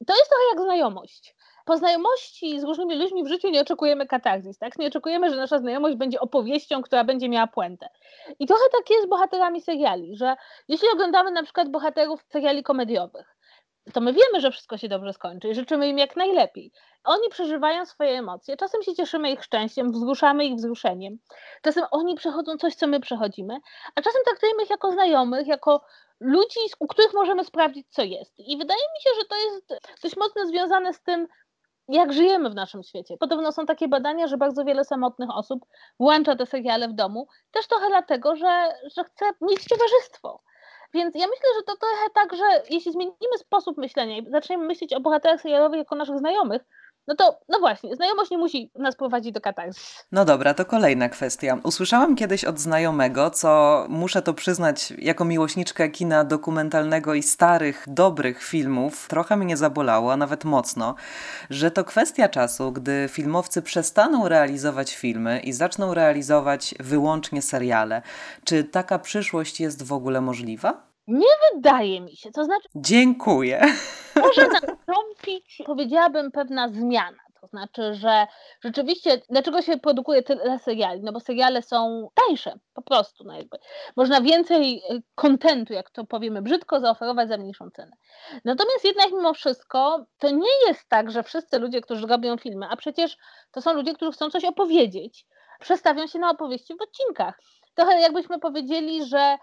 To 0.08 0.14
jest 0.16 0.30
trochę 0.30 0.44
jak 0.50 0.62
znajomość. 0.62 1.36
Po 1.66 1.78
znajomości 1.78 2.60
z 2.60 2.64
różnymi 2.64 2.96
ludźmi 2.96 3.24
w 3.24 3.28
życiu 3.28 3.50
nie 3.50 3.62
oczekujemy 3.62 4.08
katarzis, 4.08 4.58
tak? 4.58 4.80
Nie 4.80 4.88
oczekujemy, 4.88 5.30
że 5.30 5.36
nasza 5.36 5.60
znajomość 5.60 5.96
będzie 5.96 6.20
opowieścią, 6.20 6.82
która 6.82 7.04
będzie 7.04 7.30
miała 7.30 7.48
puentę. 7.48 7.90
I 8.40 8.48
trochę 8.48 8.64
tak 8.72 8.90
jest 8.90 9.06
z 9.06 9.10
bohaterami 9.10 9.62
seriali, 9.62 10.16
że 10.16 10.36
jeśli 10.68 10.88
oglądamy 10.94 11.32
na 11.32 11.44
przykład 11.44 11.70
bohaterów 11.70 12.24
seriali 12.24 12.64
komediowych, 12.64 13.37
to 13.94 14.02
my 14.02 14.14
wiemy, 14.14 14.42
że 14.42 14.52
wszystko 14.52 14.78
się 14.78 14.88
dobrze 14.88 15.14
skończy 15.14 15.50
i 15.50 15.56
życzymy 15.56 15.88
im 15.88 15.98
jak 15.98 16.16
najlepiej. 16.16 16.72
Oni 17.04 17.30
przeżywają 17.30 17.86
swoje 17.86 18.20
emocje, 18.20 18.58
czasem 18.58 18.84
się 18.84 18.96
cieszymy 18.96 19.32
ich 19.32 19.44
szczęściem, 19.44 19.92
wzruszamy 19.92 20.46
ich 20.46 20.56
wzruszeniem, 20.56 21.18
czasem 21.62 21.84
oni 21.92 22.16
przechodzą 22.16 22.58
coś, 22.58 22.76
co 22.76 22.88
my 22.88 23.00
przechodzimy, 23.00 23.58
a 23.96 24.02
czasem 24.02 24.22
traktujemy 24.26 24.64
ich 24.64 24.70
jako 24.70 24.92
znajomych, 24.92 25.48
jako 25.48 25.82
ludzi, 26.20 26.60
u 26.80 26.88
których 26.88 27.14
możemy 27.14 27.44
sprawdzić, 27.44 27.88
co 27.90 28.04
jest. 28.04 28.40
I 28.40 28.58
wydaje 28.58 28.80
mi 28.80 29.02
się, 29.04 29.10
że 29.20 29.28
to 29.28 29.36
jest 29.36 29.84
dość 30.04 30.18
mocno 30.18 30.46
związane 30.46 30.94
z 30.94 31.02
tym, 31.02 31.28
jak 31.88 32.14
żyjemy 32.14 32.50
w 32.50 32.56
naszym 32.56 32.84
świecie. 32.84 33.18
Podobno 33.18 33.52
są 33.52 33.66
takie 33.66 33.88
badania, 33.88 34.28
że 34.28 34.38
bardzo 34.38 34.66
wiele 34.66 34.86
samotnych 34.86 35.30
osób 35.30 35.66
włącza 36.00 36.36
te 36.36 36.46
seriale 36.46 36.88
w 36.88 36.94
domu, 36.94 37.28
też 37.52 37.68
trochę 37.68 37.88
dlatego, 37.88 38.36
że, 38.36 38.74
że 38.96 39.04
chce 39.04 39.26
mieć 39.42 39.68
towarzystwo 39.68 40.42
Więc 40.94 41.16
ja 41.16 41.28
myślę, 41.28 41.50
że 41.58 41.64
to 41.64 41.78
trochę 41.78 42.10
tak, 42.14 42.36
że 42.36 42.64
jeśli 42.70 42.92
zmienimy 42.92 43.38
sposób 43.38 43.78
myślenia 43.78 44.18
i 44.18 44.32
zaczniemy 44.32 44.66
myśleć 44.66 44.94
o 44.94 45.00
bohaterach 45.00 45.42
serialowych 45.42 45.78
jako 45.78 45.96
naszych 45.96 46.18
znajomych, 46.18 46.62
no 47.08 47.16
to, 47.16 47.40
no 47.50 47.60
właśnie, 47.60 47.96
znajomość 47.96 48.32
nie 48.32 48.38
musi 48.38 48.72
nas 48.76 48.96
prowadzić 48.96 49.32
do 49.32 49.42
katarzys. 49.42 50.06
No 50.12 50.26
dobra, 50.26 50.54
to 50.54 50.66
kolejna 50.66 51.10
kwestia. 51.10 51.58
Usłyszałam 51.64 52.16
kiedyś 52.16 52.46
od 52.46 52.60
znajomego, 52.60 53.30
co 53.30 53.86
muszę 53.90 54.22
to 54.22 54.34
przyznać 54.34 54.94
jako 54.98 55.26
miłośniczkę 55.26 55.90
kina 55.90 56.24
dokumentalnego 56.24 57.14
i 57.14 57.24
starych, 57.24 57.86
dobrych 57.88 58.44
filmów, 58.44 59.08
trochę 59.08 59.38
mnie 59.38 59.58
zabolało, 59.58 60.14
a 60.14 60.18
nawet 60.18 60.46
mocno, 60.46 60.96
że 61.50 61.72
to 61.72 61.84
kwestia 61.84 62.30
czasu, 62.30 62.72
gdy 62.72 63.10
filmowcy 63.12 63.62
przestaną 63.62 64.30
realizować 64.30 64.96
filmy 64.96 65.40
i 65.40 65.54
zaczną 65.54 65.94
realizować 65.94 66.76
wyłącznie 66.80 67.42
seriale. 67.42 68.02
Czy 68.44 68.64
taka 68.64 69.00
przyszłość 69.00 69.60
jest 69.60 69.84
w 69.84 69.94
ogóle 69.94 70.22
możliwa? 70.22 70.87
Nie 71.08 71.28
wydaje 71.54 72.02
mi 72.02 72.16
się, 72.16 72.32
to 72.32 72.44
znaczy... 72.44 72.70
Dziękuję. 72.76 73.62
Może 74.16 74.48
nastąpić, 74.48 75.62
powiedziałabym, 75.66 76.32
pewna 76.32 76.70
zmiana. 76.70 77.18
To 77.42 77.48
znaczy, 77.48 77.94
że 77.94 78.28
rzeczywiście, 78.64 79.22
dlaczego 79.30 79.62
się 79.62 79.78
produkuje 79.78 80.24
tyle 80.24 80.60
seriali? 80.60 81.02
No 81.04 81.12
bo 81.12 81.20
seriale 81.20 81.62
są 81.62 82.10
tańsze, 82.16 82.54
po 82.74 82.82
prostu. 82.82 83.24
No 83.24 83.38
jakby. 83.38 83.58
Można 83.96 84.22
więcej 84.22 84.82
y, 84.92 85.02
kontentu, 85.16 85.74
jak 85.74 85.90
to 85.90 86.06
powiemy 86.06 86.42
brzydko, 86.42 86.80
zaoferować 86.80 87.30
za 87.30 87.38
mniejszą 87.38 87.70
cenę. 87.70 87.92
Natomiast 88.46 88.86
jednak 88.86 89.12
mimo 89.12 89.34
wszystko 89.34 90.06
to 90.18 90.30
nie 90.30 90.68
jest 90.68 90.90
tak, 90.90 91.12
że 91.12 91.24
wszyscy 91.24 91.60
ludzie, 91.60 91.82
którzy 91.82 92.08
robią 92.08 92.38
filmy, 92.38 92.68
a 92.70 92.76
przecież 92.76 93.18
to 93.52 93.62
są 93.62 93.74
ludzie, 93.74 93.94
którzy 93.94 94.12
chcą 94.12 94.30
coś 94.30 94.44
opowiedzieć, 94.46 95.26
przestawią 95.60 96.08
się 96.08 96.20
na 96.20 96.30
opowieści 96.30 96.74
w 96.76 96.82
odcinkach. 96.82 97.40
Trochę 97.76 98.02
jakbyśmy 98.02 98.40
powiedzieli, 98.40 99.06
że 99.06 99.38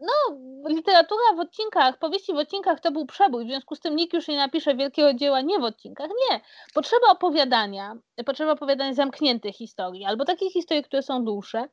no, 0.00 0.36
literatura 0.68 1.22
w 1.36 1.40
odcinkach, 1.40 1.98
powieści 1.98 2.32
w 2.32 2.36
odcinkach 2.36 2.80
to 2.80 2.92
był 2.92 3.06
przebój, 3.06 3.44
w 3.44 3.48
związku 3.48 3.74
z 3.74 3.80
tym 3.80 3.96
nikt 3.96 4.14
już 4.14 4.28
nie 4.28 4.36
napisze 4.36 4.74
wielkiego 4.74 5.14
dzieła 5.14 5.40
nie 5.40 5.58
w 5.58 5.64
odcinkach. 5.64 6.08
Nie. 6.30 6.40
Potrzeba 6.74 7.06
opowiadania, 7.12 7.96
potrzeba 8.26 8.52
opowiadania 8.52 8.94
zamkniętych 8.94 9.56
historii, 9.56 10.04
albo 10.04 10.24
takich 10.24 10.52
historii, 10.52 10.84
które 10.84 11.02
są 11.02 11.24
dłuższe, 11.24 11.68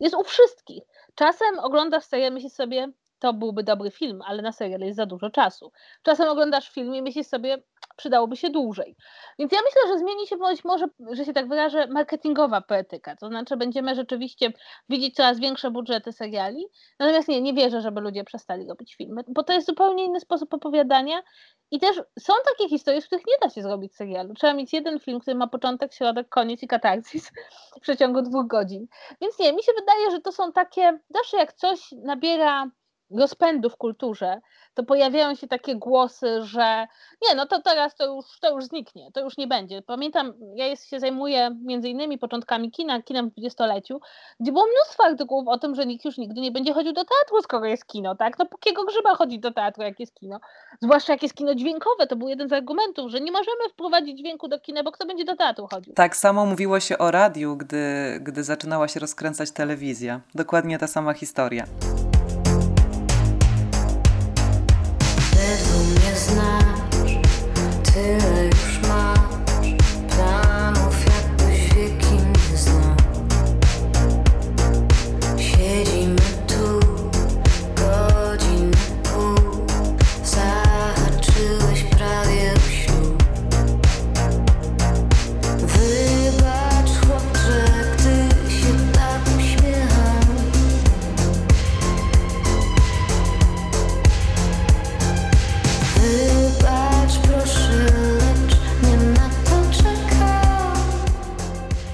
jest 0.00 0.14
u 0.14 0.24
wszystkich. 0.24 0.82
Czasem 1.14 1.58
oglądasz 1.58 2.04
serial, 2.04 2.32
myślisz 2.32 2.52
sobie, 2.52 2.92
to 3.18 3.32
byłby 3.32 3.62
dobry 3.62 3.90
film, 3.90 4.22
ale 4.26 4.42
na 4.42 4.52
serial 4.52 4.80
jest 4.80 4.96
za 4.96 5.06
dużo 5.06 5.30
czasu. 5.30 5.72
Czasem 6.02 6.28
oglądasz 6.28 6.70
film 6.70 6.94
i 6.94 7.02
myślisz 7.02 7.26
sobie, 7.26 7.62
przydałoby 8.02 8.36
się 8.36 8.50
dłużej. 8.50 8.96
Więc 9.38 9.52
ja 9.52 9.58
myślę, 9.64 9.82
że 9.88 9.98
zmieni 9.98 10.26
się 10.26 10.36
być 10.36 10.64
może, 10.64 10.86
że 11.12 11.24
się 11.24 11.32
tak 11.32 11.48
wyrażę, 11.48 11.86
marketingowa 11.86 12.60
poetyka. 12.60 13.16
To 13.16 13.28
znaczy 13.28 13.56
będziemy 13.56 13.94
rzeczywiście 13.94 14.52
widzieć 14.88 15.14
coraz 15.14 15.40
większe 15.40 15.70
budżety 15.70 16.12
seriali. 16.12 16.66
Natomiast 16.98 17.28
nie, 17.28 17.40
nie 17.40 17.54
wierzę, 17.54 17.80
żeby 17.80 18.00
ludzie 18.00 18.24
przestali 18.24 18.68
robić 18.68 18.94
filmy, 18.94 19.22
bo 19.28 19.42
to 19.42 19.52
jest 19.52 19.66
zupełnie 19.66 20.04
inny 20.04 20.20
sposób 20.20 20.54
opowiadania. 20.54 21.22
I 21.70 21.80
też 21.80 21.96
są 22.18 22.32
takie 22.48 22.68
historie, 22.68 23.00
z 23.00 23.06
których 23.06 23.26
nie 23.26 23.34
da 23.42 23.50
się 23.50 23.62
zrobić 23.62 23.94
serialu. 23.94 24.34
Trzeba 24.34 24.54
mieć 24.54 24.72
jeden 24.72 25.00
film, 25.00 25.20
który 25.20 25.36
ma 25.36 25.46
początek, 25.46 25.94
środek, 25.94 26.28
koniec 26.28 26.62
i 26.62 26.66
katarzis 26.66 27.30
w 27.76 27.80
przeciągu 27.80 28.22
dwóch 28.22 28.46
godzin. 28.46 28.86
Więc 29.20 29.38
nie, 29.38 29.52
mi 29.52 29.62
się 29.62 29.72
wydaje, 29.80 30.10
że 30.10 30.20
to 30.20 30.32
są 30.32 30.52
takie, 30.52 30.98
zawsze 31.10 31.36
jak 31.36 31.52
coś 31.52 31.92
nabiera 32.04 32.70
rozpędu 33.18 33.70
w 33.70 33.76
kulturze, 33.76 34.40
to 34.74 34.82
pojawiają 34.82 35.34
się 35.34 35.48
takie 35.48 35.76
głosy, 35.76 36.42
że 36.42 36.86
nie, 37.28 37.34
no 37.34 37.46
to 37.46 37.62
teraz 37.62 37.94
to 37.94 38.14
już, 38.14 38.40
to 38.40 38.54
już 38.54 38.64
zniknie, 38.64 39.12
to 39.12 39.20
już 39.20 39.36
nie 39.36 39.46
będzie. 39.46 39.82
Pamiętam, 39.82 40.32
ja 40.54 40.66
jest, 40.66 40.88
się 40.88 41.00
zajmuję 41.00 41.56
między 41.64 41.88
innymi 41.88 42.18
początkami 42.18 42.70
kina, 42.70 43.02
kinem 43.02 43.28
w 43.28 43.32
dwudziestoleciu, 43.32 44.00
gdzie 44.40 44.52
było 44.52 44.64
mnóstwo 44.64 45.04
artykułów 45.04 45.48
o 45.48 45.58
tym, 45.58 45.74
że 45.74 45.86
nikt 45.86 46.04
już 46.04 46.18
nigdy 46.18 46.40
nie 46.40 46.52
będzie 46.52 46.72
chodził 46.72 46.92
do 46.92 47.04
teatru, 47.04 47.42
skoro 47.42 47.66
jest 47.66 47.86
kino, 47.86 48.14
tak? 48.14 48.38
No 48.38 48.46
po 48.46 48.58
kiego 48.58 48.84
grzyba 48.84 49.14
chodzić 49.14 49.38
do 49.38 49.52
teatru, 49.52 49.82
jak 49.82 50.00
jest 50.00 50.14
kino? 50.14 50.40
Zwłaszcza 50.80 51.12
jak 51.12 51.22
jest 51.22 51.34
kino 51.34 51.54
dźwiękowe, 51.54 52.06
to 52.06 52.16
był 52.16 52.28
jeden 52.28 52.48
z 52.48 52.52
argumentów, 52.52 53.10
że 53.10 53.20
nie 53.20 53.32
możemy 53.32 53.68
wprowadzić 53.72 54.18
dźwięku 54.18 54.48
do 54.48 54.60
kina, 54.60 54.82
bo 54.82 54.92
kto 54.92 55.06
będzie 55.06 55.24
do 55.24 55.36
teatru 55.36 55.66
chodził? 55.66 55.94
Tak 55.94 56.16
samo 56.16 56.46
mówiło 56.46 56.80
się 56.80 56.98
o 56.98 57.10
radiu, 57.10 57.56
gdy, 57.56 58.18
gdy 58.20 58.44
zaczynała 58.44 58.88
się 58.88 59.00
rozkręcać 59.00 59.50
telewizja. 59.50 60.20
Dokładnie 60.34 60.78
ta 60.78 60.86
sama 60.86 61.14
historia. 61.14 61.64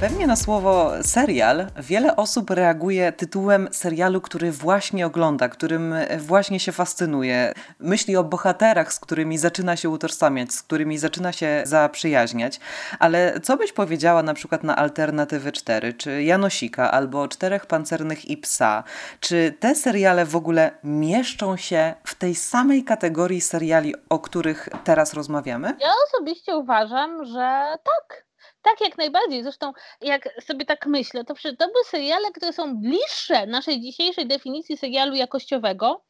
Pewnie 0.01 0.27
na 0.27 0.37
słowo 0.37 0.93
serial 1.03 1.67
wiele 1.77 2.17
osób 2.17 2.51
reaguje 2.51 3.13
tytułem 3.13 3.69
serialu, 3.73 4.21
który 4.21 4.53
właśnie 4.53 5.07
ogląda, 5.07 5.49
którym 5.49 5.95
właśnie 6.19 6.61
się 6.61 6.73
fascynuje. 6.73 7.53
Myśli 7.79 8.17
o 8.17 8.25
bohaterach, 8.25 8.93
z 8.93 9.01
którymi 9.01 9.39
zaczyna 9.39 9.77
się 9.77 9.91
utożsamiać, 9.91 10.53
z 10.53 10.63
którymi 10.63 10.99
zaczyna 10.99 11.33
się 11.33 11.63
zaprzyjaźniać. 11.65 12.61
Ale 12.99 13.41
co 13.41 13.57
byś 13.57 13.73
powiedziała 13.73 14.23
na 14.23 14.35
przykład 14.35 14.65
na 14.65 14.77
Alternatywy 14.77 15.53
4, 15.53 15.93
czy 15.93 16.23
Janosika, 16.23 16.91
albo 16.91 17.29
Czterech 17.29 17.67
Pancernych 17.67 18.31
i 18.31 18.37
Psa? 18.37 18.85
Czy 19.21 19.55
te 19.61 19.75
seriale 19.75 20.27
w 20.27 20.37
ogóle 20.37 20.71
mieszczą 20.85 21.57
się 21.57 21.95
w 22.05 22.15
tej 22.15 22.35
samej 22.35 22.85
kategorii 22.85 23.41
seriali, 23.41 23.95
o 24.09 24.19
których 24.19 24.69
teraz 24.85 25.15
rozmawiamy? 25.15 25.77
Ja 25.81 25.91
osobiście 26.09 26.57
uważam, 26.57 27.25
że 27.25 27.65
tak 27.85 28.28
tak, 28.63 28.81
jak 28.81 28.99
najbardziej. 28.99 29.43
Zresztą, 29.43 29.73
jak 30.01 30.43
sobie 30.43 30.65
tak 30.65 30.87
myślę, 30.87 31.25
to, 31.25 31.35
to 31.59 31.69
były 31.69 31.85
seriale, 31.85 32.31
które 32.31 32.53
są 32.53 32.77
bliższe 32.77 33.47
naszej 33.47 33.81
dzisiejszej 33.81 34.27
definicji 34.27 34.77
serialu 34.77 35.15
jakościowego 35.15 36.05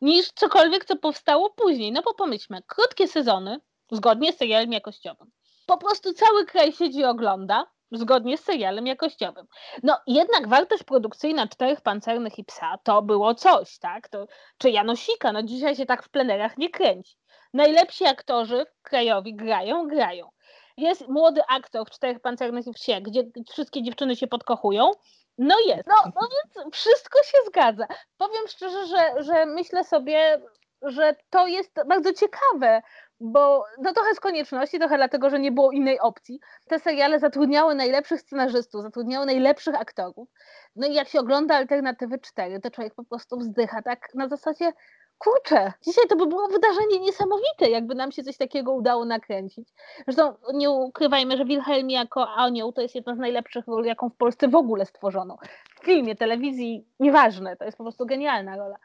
niż 0.00 0.32
cokolwiek, 0.32 0.84
co 0.84 0.96
powstało 0.96 1.50
później. 1.50 1.92
No 1.92 2.02
bo 2.02 2.14
pomyślmy, 2.14 2.62
krótkie 2.66 3.08
sezony, 3.08 3.60
zgodnie 3.92 4.32
z 4.32 4.36
serialem 4.36 4.72
jakościowym. 4.72 5.30
Po 5.66 5.78
prostu 5.78 6.12
cały 6.12 6.46
kraj 6.46 6.72
siedzi 6.72 6.98
i 6.98 7.04
ogląda, 7.04 7.66
zgodnie 7.92 8.38
z 8.38 8.44
serialem 8.44 8.86
jakościowym. 8.86 9.46
No 9.82 9.98
jednak 10.06 10.48
wartość 10.48 10.82
produkcyjna 10.82 11.48
Czterech 11.48 11.80
Pancernych 11.80 12.38
i 12.38 12.44
Psa 12.44 12.78
to 12.82 13.02
było 13.02 13.34
coś, 13.34 13.78
tak? 13.78 14.08
To, 14.08 14.26
czy 14.58 14.70
Janosika, 14.70 15.32
no 15.32 15.42
dzisiaj 15.42 15.76
się 15.76 15.86
tak 15.86 16.02
w 16.02 16.08
plenerach 16.08 16.58
nie 16.58 16.70
kręci. 16.70 17.16
Najlepsi 17.54 18.06
aktorzy 18.06 18.66
krajowi 18.82 19.34
grają, 19.34 19.88
grają 19.88 20.30
jest 20.76 21.08
młody 21.08 21.40
aktor 21.48 21.86
w 21.86 21.90
Czterech 21.90 22.20
Pancernych 22.20 22.64
Wsie, 22.74 23.00
gdzie 23.00 23.22
wszystkie 23.50 23.82
dziewczyny 23.82 24.16
się 24.16 24.26
podkochują. 24.26 24.90
No 25.38 25.56
jest. 25.66 25.86
No, 25.86 25.94
no 26.04 26.28
więc 26.28 26.74
wszystko 26.74 27.22
się 27.22 27.38
zgadza. 27.46 27.86
Powiem 28.18 28.48
szczerze, 28.48 28.86
że, 28.86 29.22
że 29.22 29.46
myślę 29.46 29.84
sobie, 29.84 30.42
że 30.82 31.16
to 31.30 31.46
jest 31.46 31.72
bardzo 31.86 32.12
ciekawe, 32.12 32.82
bo 33.20 33.64
no 33.78 33.92
trochę 33.92 34.14
z 34.14 34.20
konieczności, 34.20 34.78
trochę 34.78 34.96
dlatego, 34.96 35.30
że 35.30 35.38
nie 35.38 35.52
było 35.52 35.72
innej 35.72 36.00
opcji. 36.00 36.40
Te 36.68 36.78
seriale 36.78 37.18
zatrudniały 37.18 37.74
najlepszych 37.74 38.20
scenarzystów, 38.20 38.82
zatrudniały 38.82 39.26
najlepszych 39.26 39.74
aktorów. 39.74 40.28
No 40.76 40.86
i 40.86 40.94
jak 40.94 41.08
się 41.08 41.20
ogląda 41.20 41.56
Alternatywy 41.56 42.18
4, 42.18 42.60
to 42.60 42.70
człowiek 42.70 42.94
po 42.94 43.04
prostu 43.04 43.38
wzdycha 43.38 43.82
tak 43.82 44.08
na 44.14 44.28
zasadzie, 44.28 44.72
kurczę, 45.18 45.72
dzisiaj 45.82 46.04
to 46.08 46.16
by 46.16 46.26
było 46.26 46.48
wydarzenie 46.48 47.00
niesamowite, 47.00 47.70
jakby 47.70 47.94
nam 47.94 48.12
się 48.12 48.22
coś 48.22 48.36
takiego 48.36 48.72
udało 48.72 49.04
nakręcić. 49.04 49.68
Zresztą 50.04 50.34
nie 50.54 50.70
ukrywajmy, 50.70 51.36
że 51.36 51.44
Wilhelm 51.44 51.90
jako 51.90 52.28
anioł 52.28 52.72
to 52.72 52.82
jest 52.82 52.94
jedna 52.94 53.14
z 53.14 53.18
najlepszych 53.18 53.66
ról, 53.66 53.84
jaką 53.84 54.08
w 54.08 54.16
Polsce 54.16 54.48
w 54.48 54.54
ogóle 54.54 54.86
stworzono. 54.86 55.38
W 55.80 55.84
filmie, 55.84 56.16
telewizji, 56.16 56.86
nieważne, 57.00 57.56
to 57.56 57.64
jest 57.64 57.78
po 57.78 57.84
prostu 57.84 58.06
genialna 58.06 58.56
rola. 58.56 58.76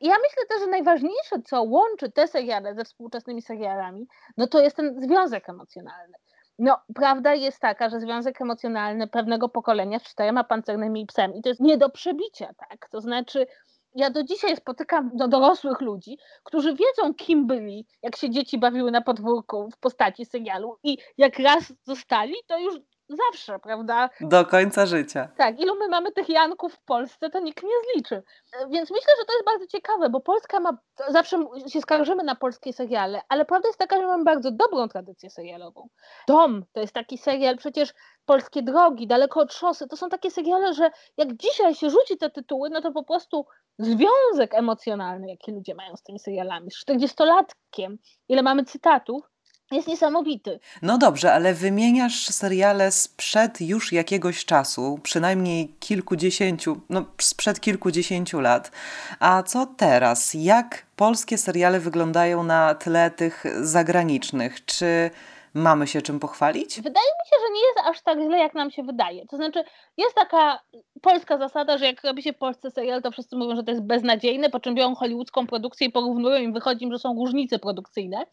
I 0.00 0.06
ja 0.06 0.14
myślę 0.14 0.46
też, 0.48 0.60
że 0.60 0.66
najważniejsze, 0.66 1.42
co 1.44 1.62
łączy 1.62 2.10
te 2.10 2.28
seriale 2.28 2.74
ze 2.74 2.84
współczesnymi 2.84 3.42
serialami, 3.42 4.06
no 4.36 4.46
to 4.46 4.60
jest 4.60 4.76
ten 4.76 5.02
związek 5.02 5.48
emocjonalny. 5.48 6.14
No, 6.58 6.78
prawda 6.94 7.34
jest 7.34 7.60
taka, 7.60 7.88
że 7.88 8.00
związek 8.00 8.40
emocjonalny 8.40 9.06
pewnego 9.06 9.48
pokolenia 9.48 9.98
z 9.98 10.02
czterema 10.02 10.44
pancernymi 10.44 11.06
psami 11.06 11.42
to 11.42 11.48
jest 11.48 11.60
nie 11.60 11.78
do 11.78 11.88
przebicia, 11.88 12.54
tak? 12.68 12.88
To 12.90 13.00
znaczy, 13.00 13.46
ja 13.94 14.10
do 14.10 14.22
dzisiaj 14.22 14.56
spotykam 14.56 15.10
do 15.14 15.28
dorosłych 15.28 15.80
ludzi, 15.80 16.18
którzy 16.44 16.74
wiedzą, 16.74 17.14
kim 17.14 17.46
byli, 17.46 17.86
jak 18.02 18.16
się 18.16 18.30
dzieci 18.30 18.58
bawiły 18.58 18.90
na 18.90 19.00
podwórku 19.00 19.70
w 19.70 19.78
postaci 19.78 20.24
serialu 20.24 20.78
i 20.82 20.98
jak 21.18 21.38
raz 21.38 21.72
zostali, 21.84 22.34
to 22.46 22.58
już 22.58 22.74
zawsze, 23.10 23.58
prawda? 23.58 24.10
Do 24.20 24.46
końca 24.46 24.86
życia. 24.86 25.28
Tak, 25.36 25.60
ilu 25.60 25.74
my 25.74 25.88
mamy 25.88 26.12
tych 26.12 26.28
Janków 26.28 26.74
w 26.74 26.84
Polsce, 26.84 27.30
to 27.30 27.40
nikt 27.40 27.62
nie 27.62 27.92
zliczy. 27.92 28.22
Więc 28.70 28.90
myślę, 28.90 29.12
że 29.18 29.24
to 29.24 29.32
jest 29.32 29.44
bardzo 29.44 29.66
ciekawe, 29.66 30.10
bo 30.10 30.20
Polska 30.20 30.60
ma, 30.60 30.78
zawsze 31.08 31.44
się 31.68 31.80
skarżymy 31.80 32.22
na 32.22 32.34
polskie 32.34 32.72
seriale, 32.72 33.20
ale 33.28 33.44
prawda 33.44 33.68
jest 33.68 33.78
taka, 33.78 33.96
że 33.96 34.06
mamy 34.06 34.24
bardzo 34.24 34.50
dobrą 34.50 34.88
tradycję 34.88 35.30
serialową. 35.30 35.88
Dom 36.28 36.64
to 36.72 36.80
jest 36.80 36.92
taki 36.92 37.18
serial, 37.18 37.56
przecież 37.56 37.94
Polskie 38.24 38.62
Drogi, 38.62 39.06
Daleko 39.06 39.40
od 39.40 39.52
Szosy, 39.52 39.88
to 39.88 39.96
są 39.96 40.08
takie 40.08 40.30
seriale, 40.30 40.74
że 40.74 40.90
jak 41.16 41.36
dzisiaj 41.36 41.74
się 41.74 41.90
rzuci 41.90 42.16
te 42.18 42.30
tytuły, 42.30 42.70
no 42.70 42.80
to 42.80 42.92
po 42.92 43.04
prostu 43.04 43.46
związek 43.78 44.54
emocjonalny, 44.54 45.28
jaki 45.28 45.52
ludzie 45.52 45.74
mają 45.74 45.96
z 45.96 46.02
tymi 46.02 46.18
serialami, 46.18 46.70
z 46.70 46.84
40-latkiem, 46.86 47.96
ile 48.28 48.42
mamy 48.42 48.64
cytatów, 48.64 49.29
jest 49.76 49.88
niesamowity. 49.88 50.60
No 50.82 50.98
dobrze, 50.98 51.32
ale 51.32 51.54
wymieniasz 51.54 52.26
seriale 52.26 52.92
sprzed 52.92 53.60
już 53.60 53.92
jakiegoś 53.92 54.44
czasu, 54.44 55.00
przynajmniej 55.02 55.74
kilkudziesięciu, 55.80 56.80
no 56.88 57.04
sprzed 57.20 57.60
kilkudziesięciu 57.60 58.40
lat. 58.40 58.70
A 59.20 59.42
co 59.42 59.66
teraz? 59.66 60.34
Jak 60.34 60.86
polskie 60.96 61.38
seriale 61.38 61.80
wyglądają 61.80 62.42
na 62.42 62.74
tle 62.74 63.10
tych 63.10 63.44
zagranicznych? 63.60 64.64
Czy 64.64 65.10
mamy 65.54 65.86
się 65.86 66.02
czym 66.02 66.20
pochwalić? 66.20 66.76
Wydaje 66.76 67.06
mi 67.06 67.28
się, 67.30 67.36
że 67.46 67.52
nie 67.52 67.60
jest 67.60 67.78
aż 67.84 68.02
tak 68.02 68.20
źle, 68.20 68.38
jak 68.38 68.54
nam 68.54 68.70
się 68.70 68.82
wydaje. 68.82 69.26
To 69.26 69.36
znaczy, 69.36 69.64
jest 69.96 70.14
taka 70.14 70.60
polska 71.02 71.38
zasada, 71.38 71.78
że 71.78 71.86
jak 71.86 72.04
robi 72.04 72.22
się 72.22 72.32
polsce 72.32 72.70
serial, 72.70 73.02
to 73.02 73.10
wszyscy 73.10 73.36
mówią, 73.36 73.56
że 73.56 73.62
to 73.62 73.70
jest 73.70 73.82
beznadziejne, 73.82 74.50
po 74.50 74.60
czym 74.60 74.74
biorą 74.74 74.94
hollywoodzką 74.94 75.46
produkcję 75.46 75.86
i 75.86 75.92
porównują 75.92 76.38
i 76.38 76.52
wychodzi 76.52 76.84
im, 76.84 76.92
że 76.92 76.98
są 76.98 77.14
różnice 77.14 77.58
produkcyjne. 77.58 78.24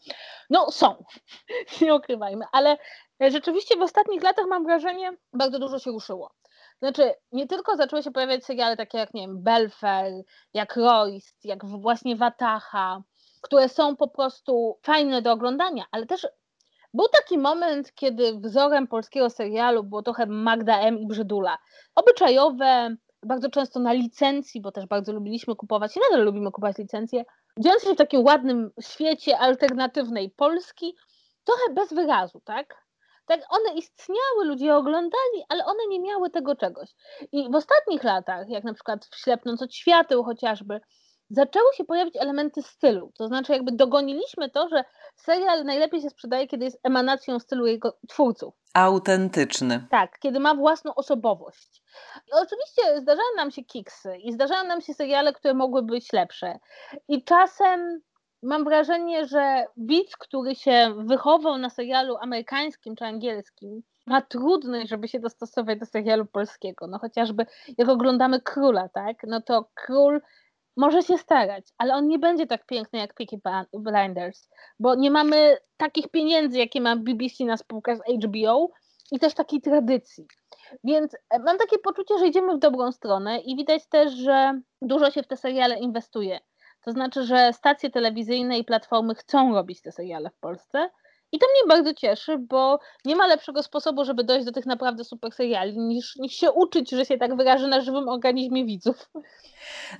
No 0.50 0.70
są, 0.70 1.04
nie 1.82 1.94
ukrywajmy, 1.94 2.44
ale 2.52 2.76
rzeczywiście 3.20 3.76
w 3.76 3.82
ostatnich 3.82 4.22
latach 4.22 4.46
mam 4.48 4.64
wrażenie, 4.64 5.12
bardzo 5.32 5.58
dużo 5.58 5.78
się 5.78 5.90
ruszyło. 5.90 6.30
Znaczy, 6.78 7.14
nie 7.32 7.46
tylko 7.46 7.76
zaczęły 7.76 8.02
się 8.02 8.10
pojawiać 8.10 8.44
seriale 8.44 8.76
takie 8.76 8.98
jak, 8.98 9.14
nie 9.14 9.22
wiem, 9.22 9.42
Belfer, 9.42 10.12
jak 10.54 10.76
Royst, 10.76 11.44
jak 11.44 11.64
właśnie 11.64 12.16
Wataha, 12.16 13.02
które 13.40 13.68
są 13.68 13.96
po 13.96 14.08
prostu 14.08 14.78
fajne 14.82 15.22
do 15.22 15.32
oglądania, 15.32 15.84
ale 15.90 16.06
też 16.06 16.26
był 16.94 17.08
taki 17.08 17.38
moment, 17.38 17.94
kiedy 17.94 18.38
wzorem 18.38 18.86
polskiego 18.86 19.30
serialu 19.30 19.84
było 19.84 20.02
trochę 20.02 20.26
Magda 20.26 20.80
M 20.80 20.98
i 20.98 21.06
Brzydula. 21.06 21.58
Obyczajowe, 21.94 22.96
bardzo 23.22 23.50
często 23.50 23.80
na 23.80 23.92
licencji, 23.92 24.60
bo 24.60 24.72
też 24.72 24.86
bardzo 24.86 25.12
lubiliśmy 25.12 25.56
kupować 25.56 25.96
i 25.96 26.00
nadal 26.00 26.24
lubimy 26.24 26.50
kupować 26.50 26.78
licencje, 26.78 27.24
dziejące 27.58 27.86
się 27.86 27.94
w 27.94 27.98
takim 27.98 28.24
ładnym 28.24 28.70
świecie 28.80 29.38
alternatywnej 29.38 30.30
Polski, 30.30 30.96
trochę 31.44 31.74
bez 31.74 31.92
wyrazu, 31.92 32.40
tak? 32.44 32.88
Tak, 33.26 33.40
one 33.50 33.74
istniały, 33.74 34.44
ludzie 34.44 34.76
oglądali, 34.76 35.44
ale 35.48 35.64
one 35.64 35.86
nie 35.88 36.00
miały 36.00 36.30
tego 36.30 36.56
czegoś. 36.56 36.88
I 37.32 37.50
w 37.50 37.54
ostatnich 37.54 38.04
latach, 38.04 38.48
jak 38.48 38.64
na 38.64 38.74
przykład 38.74 39.06
w 39.06 39.16
Ślepnąc 39.16 39.62
od 39.62 39.74
świateł 39.74 40.24
chociażby, 40.24 40.80
zaczęły 41.30 41.74
się 41.74 41.84
pojawić 41.84 42.16
elementy 42.16 42.62
stylu. 42.62 43.12
To 43.18 43.28
znaczy, 43.28 43.52
jakby 43.52 43.72
dogoniliśmy 43.72 44.50
to, 44.50 44.68
że 44.68 44.84
serial 45.16 45.64
najlepiej 45.64 46.00
się 46.02 46.10
sprzedaje, 46.10 46.46
kiedy 46.46 46.64
jest 46.64 46.80
emanacją 46.82 47.38
stylu 47.38 47.66
jego 47.66 47.98
twórców. 48.08 48.54
Autentyczny. 48.74 49.86
Tak, 49.90 50.18
kiedy 50.18 50.40
ma 50.40 50.54
własną 50.54 50.94
osobowość. 50.94 51.82
I 52.28 52.30
oczywiście 52.32 53.00
zdarzają 53.00 53.28
nam 53.36 53.50
się 53.50 53.64
kiksy 53.64 54.16
i 54.16 54.32
zdarzają 54.32 54.64
nam 54.64 54.80
się 54.80 54.94
seriale, 54.94 55.32
które 55.32 55.54
mogły 55.54 55.82
być 55.82 56.12
lepsze. 56.12 56.58
I 57.08 57.24
czasem 57.24 58.00
mam 58.42 58.64
wrażenie, 58.64 59.26
że 59.26 59.64
widz, 59.76 60.16
który 60.16 60.54
się 60.54 60.94
wychował 60.98 61.58
na 61.58 61.70
serialu 61.70 62.16
amerykańskim 62.16 62.96
czy 62.96 63.04
angielskim, 63.04 63.82
ma 64.06 64.22
trudność, 64.22 64.88
żeby 64.88 65.08
się 65.08 65.20
dostosować 65.20 65.78
do 65.78 65.86
serialu 65.86 66.26
polskiego. 66.26 66.86
No 66.86 66.98
chociażby 66.98 67.46
jak 67.78 67.88
oglądamy 67.88 68.40
Króla, 68.40 68.88
tak? 68.88 69.16
No 69.26 69.40
to 69.40 69.70
Król 69.74 70.20
może 70.78 71.02
się 71.02 71.18
starać, 71.18 71.66
ale 71.78 71.94
on 71.94 72.08
nie 72.08 72.18
będzie 72.18 72.46
tak 72.46 72.66
piękny 72.66 72.98
jak 72.98 73.14
Peaky 73.14 73.40
Blinders, 73.72 74.48
bo 74.80 74.94
nie 74.94 75.10
mamy 75.10 75.56
takich 75.76 76.08
pieniędzy, 76.08 76.58
jakie 76.58 76.80
ma 76.80 76.96
BBC 76.96 77.44
na 77.44 77.56
spółkę 77.56 77.96
z 77.96 78.24
HBO 78.24 78.70
i 79.12 79.18
też 79.18 79.34
takiej 79.34 79.60
tradycji. 79.60 80.26
Więc 80.84 81.14
e, 81.30 81.38
mam 81.38 81.58
takie 81.58 81.78
poczucie, 81.78 82.18
że 82.18 82.26
idziemy 82.26 82.56
w 82.56 82.58
dobrą 82.58 82.92
stronę 82.92 83.40
i 83.40 83.56
widać 83.56 83.88
też, 83.88 84.12
że 84.12 84.60
dużo 84.82 85.10
się 85.10 85.22
w 85.22 85.26
te 85.26 85.36
seriale 85.36 85.78
inwestuje. 85.78 86.40
To 86.84 86.92
znaczy, 86.92 87.22
że 87.22 87.52
stacje 87.52 87.90
telewizyjne 87.90 88.58
i 88.58 88.64
platformy 88.64 89.14
chcą 89.14 89.54
robić 89.54 89.82
te 89.82 89.92
seriale 89.92 90.30
w 90.30 90.38
Polsce. 90.38 90.90
I 91.32 91.38
to 91.38 91.46
mnie 91.46 91.68
bardzo 91.68 91.94
cieszy, 91.94 92.38
bo 92.38 92.78
nie 93.04 93.16
ma 93.16 93.26
lepszego 93.26 93.62
sposobu, 93.62 94.04
żeby 94.04 94.24
dojść 94.24 94.46
do 94.46 94.52
tych 94.52 94.66
naprawdę 94.66 95.04
super 95.04 95.32
seriali, 95.32 95.78
niż, 95.78 96.16
niż 96.16 96.32
się 96.32 96.52
uczyć, 96.52 96.90
że 96.90 97.04
się 97.04 97.18
tak 97.18 97.36
wyrażę, 97.36 97.66
na 97.66 97.80
żywym 97.80 98.08
organizmie 98.08 98.64
widzów. 98.64 99.10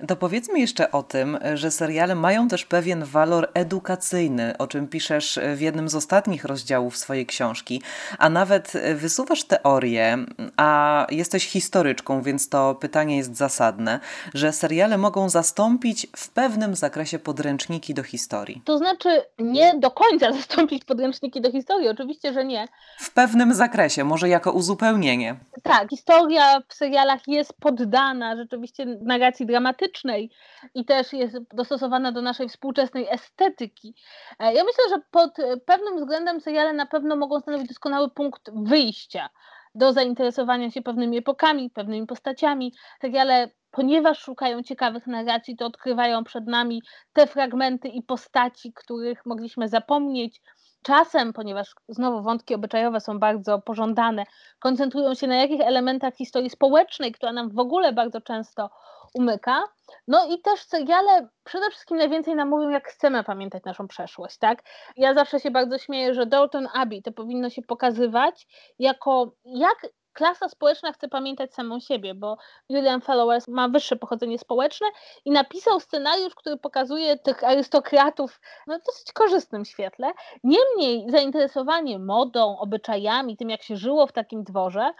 To 0.07 0.15
powiedzmy 0.15 0.59
jeszcze 0.59 0.91
o 0.91 1.03
tym, 1.03 1.37
że 1.53 1.71
seriale 1.71 2.15
mają 2.15 2.47
też 2.47 2.65
pewien 2.65 3.03
walor 3.03 3.51
edukacyjny, 3.53 4.57
o 4.57 4.67
czym 4.67 4.87
piszesz 4.87 5.39
w 5.55 5.61
jednym 5.61 5.89
z 5.89 5.95
ostatnich 5.95 6.45
rozdziałów 6.45 6.97
swojej 6.97 7.25
książki, 7.25 7.81
a 8.17 8.29
nawet 8.29 8.73
wysuwasz 8.95 9.43
teorię, 9.43 10.17
a 10.57 11.07
jesteś 11.09 11.47
historyczką, 11.47 12.21
więc 12.21 12.49
to 12.49 12.75
pytanie 12.75 13.17
jest 13.17 13.35
zasadne, 13.35 13.99
że 14.33 14.53
seriale 14.53 14.97
mogą 14.97 15.29
zastąpić 15.29 16.07
w 16.15 16.29
pewnym 16.29 16.75
zakresie 16.75 17.19
podręczniki 17.19 17.93
do 17.93 18.03
historii. 18.03 18.61
To 18.65 18.77
znaczy 18.77 19.21
nie 19.39 19.73
do 19.79 19.91
końca 19.91 20.33
zastąpić 20.39 20.85
podręczniki 20.85 21.18
do 21.41 21.51
historii, 21.51 21.89
oczywiście, 21.89 22.33
że 22.33 22.45
nie. 22.45 22.67
W 22.97 23.13
pewnym 23.13 23.53
zakresie, 23.53 24.03
może 24.03 24.29
jako 24.29 24.51
uzupełnienie. 24.51 25.39
Tak, 25.63 25.89
historia 25.89 26.61
w 26.67 26.73
serialach 26.73 27.27
jest 27.27 27.53
poddana 27.59 28.35
rzeczywiście 28.35 28.85
narracji 28.85 29.45
dramatycznej, 29.45 30.31
i 30.73 30.85
też 30.85 31.13
jest 31.13 31.37
dostosowana 31.53 32.11
do 32.11 32.21
naszej 32.21 32.49
współczesnej 32.49 33.07
estetyki. 33.09 33.95
E, 34.39 34.53
ja 34.53 34.63
myślę, 34.63 34.83
że 34.89 35.01
pod 35.11 35.37
pewnym 35.65 35.97
względem 35.97 36.41
seriale 36.41 36.73
na 36.73 36.85
pewno 36.85 37.15
mogą 37.15 37.39
stanowić 37.39 37.67
doskonały 37.67 38.09
punkt 38.09 38.51
wyjścia 38.53 39.29
do 39.75 39.93
zainteresowania 39.93 40.71
się 40.71 40.81
pewnymi 40.81 41.17
epokami, 41.17 41.69
pewnymi 41.69 42.07
postaciami. 42.07 42.73
Seriale, 43.01 43.49
ponieważ 43.71 44.19
szukają 44.19 44.63
ciekawych 44.63 45.07
narracji, 45.07 45.57
to 45.57 45.65
odkrywają 45.65 46.23
przed 46.23 46.47
nami 46.47 46.81
te 47.13 47.27
fragmenty 47.27 47.87
i 47.87 48.03
postaci, 48.03 48.73
których 48.73 49.25
mogliśmy 49.25 49.67
zapomnieć. 49.67 50.41
Czasem, 50.83 51.33
ponieważ 51.33 51.75
znowu 51.89 52.21
wątki 52.21 52.55
obyczajowe 52.55 52.99
są 52.99 53.19
bardzo 53.19 53.59
pożądane, 53.59 54.25
koncentrują 54.59 55.13
się 55.13 55.27
na 55.27 55.35
jakich 55.35 55.61
elementach 55.61 56.15
historii 56.15 56.49
społecznej, 56.49 57.11
która 57.11 57.33
nam 57.33 57.49
w 57.49 57.59
ogóle 57.59 57.93
bardzo 57.93 58.21
często 58.21 58.69
umyka. 59.13 59.63
No 60.07 60.25
i 60.25 60.41
też 60.41 60.63
seriale 60.63 61.29
przede 61.43 61.69
wszystkim 61.69 61.97
najwięcej 61.97 62.35
nam 62.35 62.49
mówią, 62.49 62.69
jak 62.69 62.87
chcemy 62.87 63.23
pamiętać 63.23 63.63
naszą 63.63 63.87
przeszłość, 63.87 64.37
tak? 64.37 64.63
Ja 64.97 65.13
zawsze 65.13 65.39
się 65.39 65.51
bardzo 65.51 65.77
śmieję, 65.77 66.13
że 66.13 66.25
Dalton 66.25 66.67
Abbey 66.73 67.01
to 67.01 67.11
powinno 67.11 67.49
się 67.49 67.61
pokazywać 67.61 68.47
jako 68.79 69.31
jak 69.45 69.77
klasa 70.19 70.49
społeczna 70.49 70.91
chce 70.93 71.07
pamiętać 71.07 71.53
samą 71.53 71.79
siebie, 71.79 72.13
bo 72.13 72.37
Julian 72.69 73.01
Fellowes 73.01 73.47
ma 73.47 73.69
wyższe 73.69 73.95
pochodzenie 73.95 74.39
społeczne 74.39 74.87
i 75.25 75.31
napisał 75.31 75.79
scenariusz, 75.79 76.35
który 76.35 76.57
pokazuje 76.57 77.17
tych 77.17 77.43
arystokratów 77.43 78.39
w 78.67 78.85
dosyć 78.85 79.11
korzystnym 79.13 79.65
świetle. 79.65 80.11
Niemniej 80.43 81.11
zainteresowanie 81.11 81.99
modą, 81.99 82.57
obyczajami, 82.57 83.37
tym 83.37 83.49
jak 83.49 83.63
się 83.63 83.75
żyło 83.75 84.07
w 84.07 84.11
takim 84.11 84.43
dworze, 84.43 84.93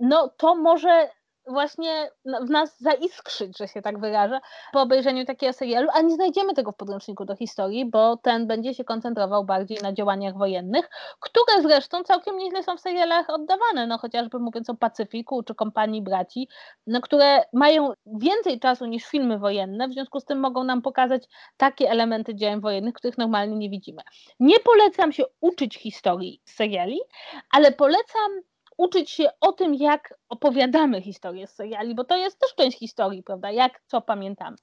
no 0.00 0.28
to 0.28 0.54
może 0.54 1.10
właśnie 1.46 2.10
w 2.46 2.50
nas 2.50 2.80
zaiskrzyć, 2.80 3.58
że 3.58 3.68
się 3.68 3.82
tak 3.82 4.00
wyrażę, 4.00 4.40
po 4.72 4.80
obejrzeniu 4.80 5.24
takiego 5.24 5.52
serialu, 5.52 5.88
a 5.92 6.00
nie 6.00 6.14
znajdziemy 6.14 6.54
tego 6.54 6.72
w 6.72 6.76
podręczniku 6.76 7.24
do 7.24 7.36
historii, 7.36 7.86
bo 7.86 8.16
ten 8.16 8.46
będzie 8.46 8.74
się 8.74 8.84
koncentrował 8.84 9.44
bardziej 9.44 9.78
na 9.82 9.92
działaniach 9.92 10.36
wojennych, 10.36 10.90
które 11.20 11.62
zresztą 11.62 12.02
całkiem 12.02 12.36
nieźle 12.36 12.62
są 12.62 12.76
w 12.76 12.80
serialach 12.80 13.30
oddawane, 13.30 13.86
no 13.86 13.98
chociażby 13.98 14.38
mówiąc 14.38 14.70
o 14.70 14.74
Pacyfiku 14.74 15.42
czy 15.42 15.54
Kompanii 15.54 16.02
Braci, 16.02 16.48
no, 16.86 17.00
które 17.00 17.42
mają 17.52 17.92
więcej 18.06 18.60
czasu 18.60 18.86
niż 18.86 19.04
filmy 19.04 19.38
wojenne, 19.38 19.88
w 19.88 19.92
związku 19.92 20.20
z 20.20 20.24
tym 20.24 20.40
mogą 20.40 20.64
nam 20.64 20.82
pokazać 20.82 21.24
takie 21.56 21.90
elementy 21.90 22.34
działań 22.34 22.60
wojennych, 22.60 22.94
których 22.94 23.18
normalnie 23.18 23.56
nie 23.56 23.70
widzimy. 23.70 24.02
Nie 24.40 24.60
polecam 24.60 25.12
się 25.12 25.24
uczyć 25.40 25.76
historii 25.76 26.40
seriali, 26.44 27.00
ale 27.52 27.72
polecam 27.72 28.40
uczyć 28.76 29.10
się 29.10 29.28
o 29.40 29.52
tym, 29.52 29.74
jak 29.74 30.14
opowiadamy 30.28 31.02
historię 31.02 31.46
z 31.46 31.54
seriali, 31.54 31.94
bo 31.94 32.04
to 32.04 32.16
jest 32.16 32.38
też 32.38 32.54
część 32.54 32.78
historii, 32.78 33.22
prawda? 33.22 33.50
Jak 33.50 33.80
co 33.86 34.00
pamiętamy. 34.00 34.56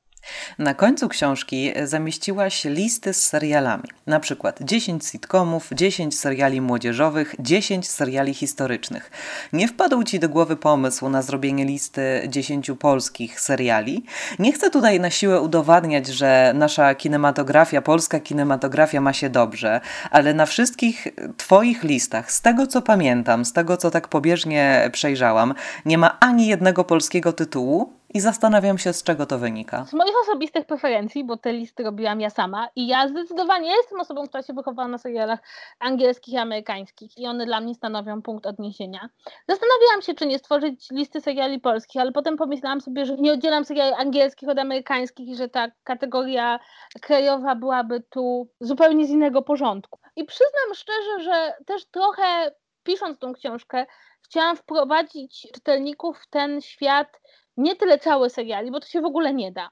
Na 0.60 0.74
końcu 0.74 1.10
książki 1.10 1.72
zamieściłaś 1.84 2.66
listy 2.66 3.14
z 3.14 3.24
serialami. 3.24 3.84
Na 4.08 4.20
przykład 4.20 4.60
10 4.62 5.06
sitcomów, 5.06 5.70
10 5.72 6.20
seriali 6.20 6.62
młodzieżowych, 6.62 7.36
10 7.40 7.90
seriali 7.90 8.34
historycznych. 8.34 9.12
Nie 9.54 9.68
wpadł 9.68 10.04
ci 10.04 10.20
do 10.20 10.30
głowy 10.30 10.56
pomysł 10.56 11.10
na 11.10 11.22
zrobienie 11.22 11.66
listy 11.66 12.22
10 12.28 12.72
polskich 12.80 13.40
seriali? 13.40 14.06
Nie 14.40 14.54
chcę 14.54 14.70
tutaj 14.70 15.00
na 15.00 15.10
siłę 15.10 15.42
udowadniać, 15.42 16.08
że 16.08 16.52
nasza 16.56 16.96
kinematografia, 16.96 17.82
polska 17.82 18.20
kinematografia 18.20 19.02
ma 19.02 19.14
się 19.14 19.30
dobrze, 19.30 19.82
ale 20.12 20.34
na 20.34 20.46
wszystkich 20.46 21.08
twoich 21.38 21.84
listach, 21.84 22.32
z 22.32 22.42
tego 22.42 22.68
co 22.68 22.82
pamiętam, 22.82 23.46
z 23.46 23.54
tego 23.54 23.78
co 23.78 23.92
tak 23.92 24.08
pobieżnie 24.08 24.90
przejrzałam, 24.94 25.54
nie 25.86 25.98
ma 25.98 26.20
ani 26.20 26.48
jednego 26.48 26.84
polskiego 26.84 27.34
tytułu, 27.34 28.01
i 28.14 28.20
zastanawiam 28.20 28.78
się, 28.78 28.94
z 28.94 29.04
czego 29.04 29.26
to 29.26 29.40
wynika. 29.40 29.86
Z 29.86 29.94
moich 29.94 30.14
osobistych 30.24 30.66
preferencji, 30.66 31.24
bo 31.24 31.38
te 31.38 31.54
listy 31.54 31.84
robiłam 31.84 32.22
ja 32.22 32.30
sama 32.30 32.68
i 32.76 32.88
ja 32.88 33.08
zdecydowanie 33.08 33.72
jestem 33.72 34.00
osobą, 34.00 34.28
która 34.28 34.44
się 34.44 34.54
wychowała 34.54 34.88
na 34.88 34.98
serialach 34.98 35.40
angielskich 35.80 36.34
i 36.34 36.38
amerykańskich 36.38 37.18
i 37.18 37.28
one 37.28 37.46
dla 37.46 37.62
mnie 37.62 37.76
stanowią 37.76 38.22
punkt 38.22 38.46
odniesienia. 38.46 39.10
Zastanawiałam 39.48 40.02
się, 40.02 40.14
czy 40.14 40.26
nie 40.26 40.40
stworzyć 40.40 40.88
listy 40.92 41.22
seriali 41.22 41.60
polskich, 41.60 42.02
ale 42.02 42.12
potem 42.12 42.38
pomyślałam 42.38 42.82
sobie, 42.82 43.06
że 43.06 43.18
nie 43.18 43.34
oddzielam 43.34 43.66
seriali 43.66 43.94
angielskich 43.94 44.50
od 44.50 44.60
amerykańskich 44.60 45.28
i 45.28 45.36
że 45.36 45.50
ta 45.50 45.68
kategoria 45.84 46.60
krajowa 47.02 47.56
byłaby 47.56 48.04
tu 48.10 48.48
zupełnie 48.60 49.06
z 49.06 49.10
innego 49.10 49.42
porządku. 49.42 50.00
I 50.16 50.26
przyznam 50.26 50.76
szczerze, 50.76 51.24
że 51.24 51.54
też 51.66 51.86
trochę 51.86 52.52
pisząc 52.84 53.20
tą 53.20 53.34
książkę, 53.34 53.86
chciałam 54.22 54.58
wprowadzić 54.58 55.48
czytelników 55.54 56.20
w 56.20 56.30
ten 56.30 56.62
świat 56.62 57.22
nie 57.58 57.76
tyle 57.76 58.00
całe 58.00 58.30
seriali, 58.30 58.72
bo 58.72 58.80
to 58.80 58.88
się 58.88 59.02
w 59.02 59.06
ogóle 59.06 59.34
nie 59.34 59.52
da, 59.52 59.70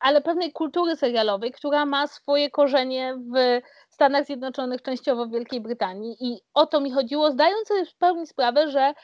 ale 0.00 0.20
pewnej 0.20 0.52
kultury 0.52 0.96
serialowej, 0.96 1.52
która 1.52 1.86
ma 1.86 2.06
swoje 2.06 2.50
korzenie 2.50 3.14
w 3.34 3.60
Stanach 3.90 4.26
Zjednoczonych, 4.26 4.82
częściowo 4.82 5.26
w 5.26 5.32
Wielkiej 5.32 5.60
Brytanii. 5.60 6.16
I 6.20 6.40
o 6.54 6.66
to 6.66 6.80
mi 6.80 6.90
chodziło, 6.90 7.30
zdając 7.30 7.68
sobie 7.68 7.84
w 7.84 7.94
pełni 7.94 8.26
sprawę, 8.26 8.70
że 8.70 8.94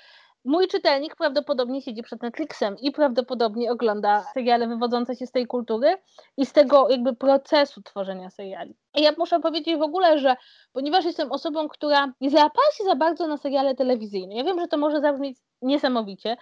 mój 0.44 0.68
czytelnik 0.68 1.16
prawdopodobnie 1.16 1.82
siedzi 1.82 2.02
przed 2.02 2.22
Netflixem 2.22 2.76
i 2.78 2.92
prawdopodobnie 2.92 3.72
ogląda 3.72 4.24
seriale 4.34 4.68
wywodzące 4.68 5.16
się 5.16 5.26
z 5.26 5.30
tej 5.30 5.46
kultury 5.46 5.96
i 6.36 6.46
z 6.46 6.52
tego 6.52 6.90
jakby 6.90 7.16
procesu 7.16 7.82
tworzenia 7.82 8.30
seriali. 8.30 8.76
I 8.94 9.02
ja 9.02 9.12
muszę 9.18 9.40
powiedzieć 9.40 9.76
w 9.78 9.82
ogóle, 9.82 10.18
że 10.18 10.36
ponieważ 10.72 11.04
jestem 11.04 11.32
osobą, 11.32 11.68
która 11.68 12.12
nie 12.20 12.30
załapała 12.30 12.66
się 12.78 12.84
za 12.84 12.96
bardzo 12.96 13.26
na 13.26 13.36
seriale 13.36 13.74
telewizyjne, 13.74 14.34
ja 14.34 14.44
wiem, 14.44 14.60
że 14.60 14.68
to 14.68 14.76
może 14.76 15.00
zabrzmieć 15.00 15.38
niesamowicie, 15.62 16.36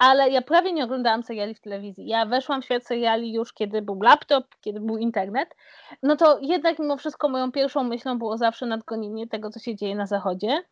ale 0.00 0.30
ja 0.30 0.42
prawie 0.42 0.72
nie 0.72 0.84
oglądałam 0.84 1.22
seriali 1.22 1.54
w 1.54 1.60
telewizji. 1.60 2.06
Ja 2.06 2.26
weszłam 2.26 2.62
w 2.62 2.64
świat 2.64 2.86
seriali 2.86 3.32
już 3.32 3.52
kiedy 3.52 3.82
był 3.82 4.02
laptop, 4.02 4.44
kiedy 4.60 4.80
był 4.80 4.98
internet. 4.98 5.56
No 6.02 6.16
to 6.16 6.38
jednak 6.42 6.78
mimo 6.78 6.96
wszystko 6.96 7.28
moją 7.28 7.52
pierwszą 7.52 7.84
myślą 7.84 8.18
było 8.18 8.36
zawsze 8.36 8.66
nadgonienie 8.66 9.28
tego, 9.28 9.50
co 9.50 9.60
się 9.60 9.76
dzieje 9.76 9.96
na 9.96 10.06
zachodzie. 10.06 10.62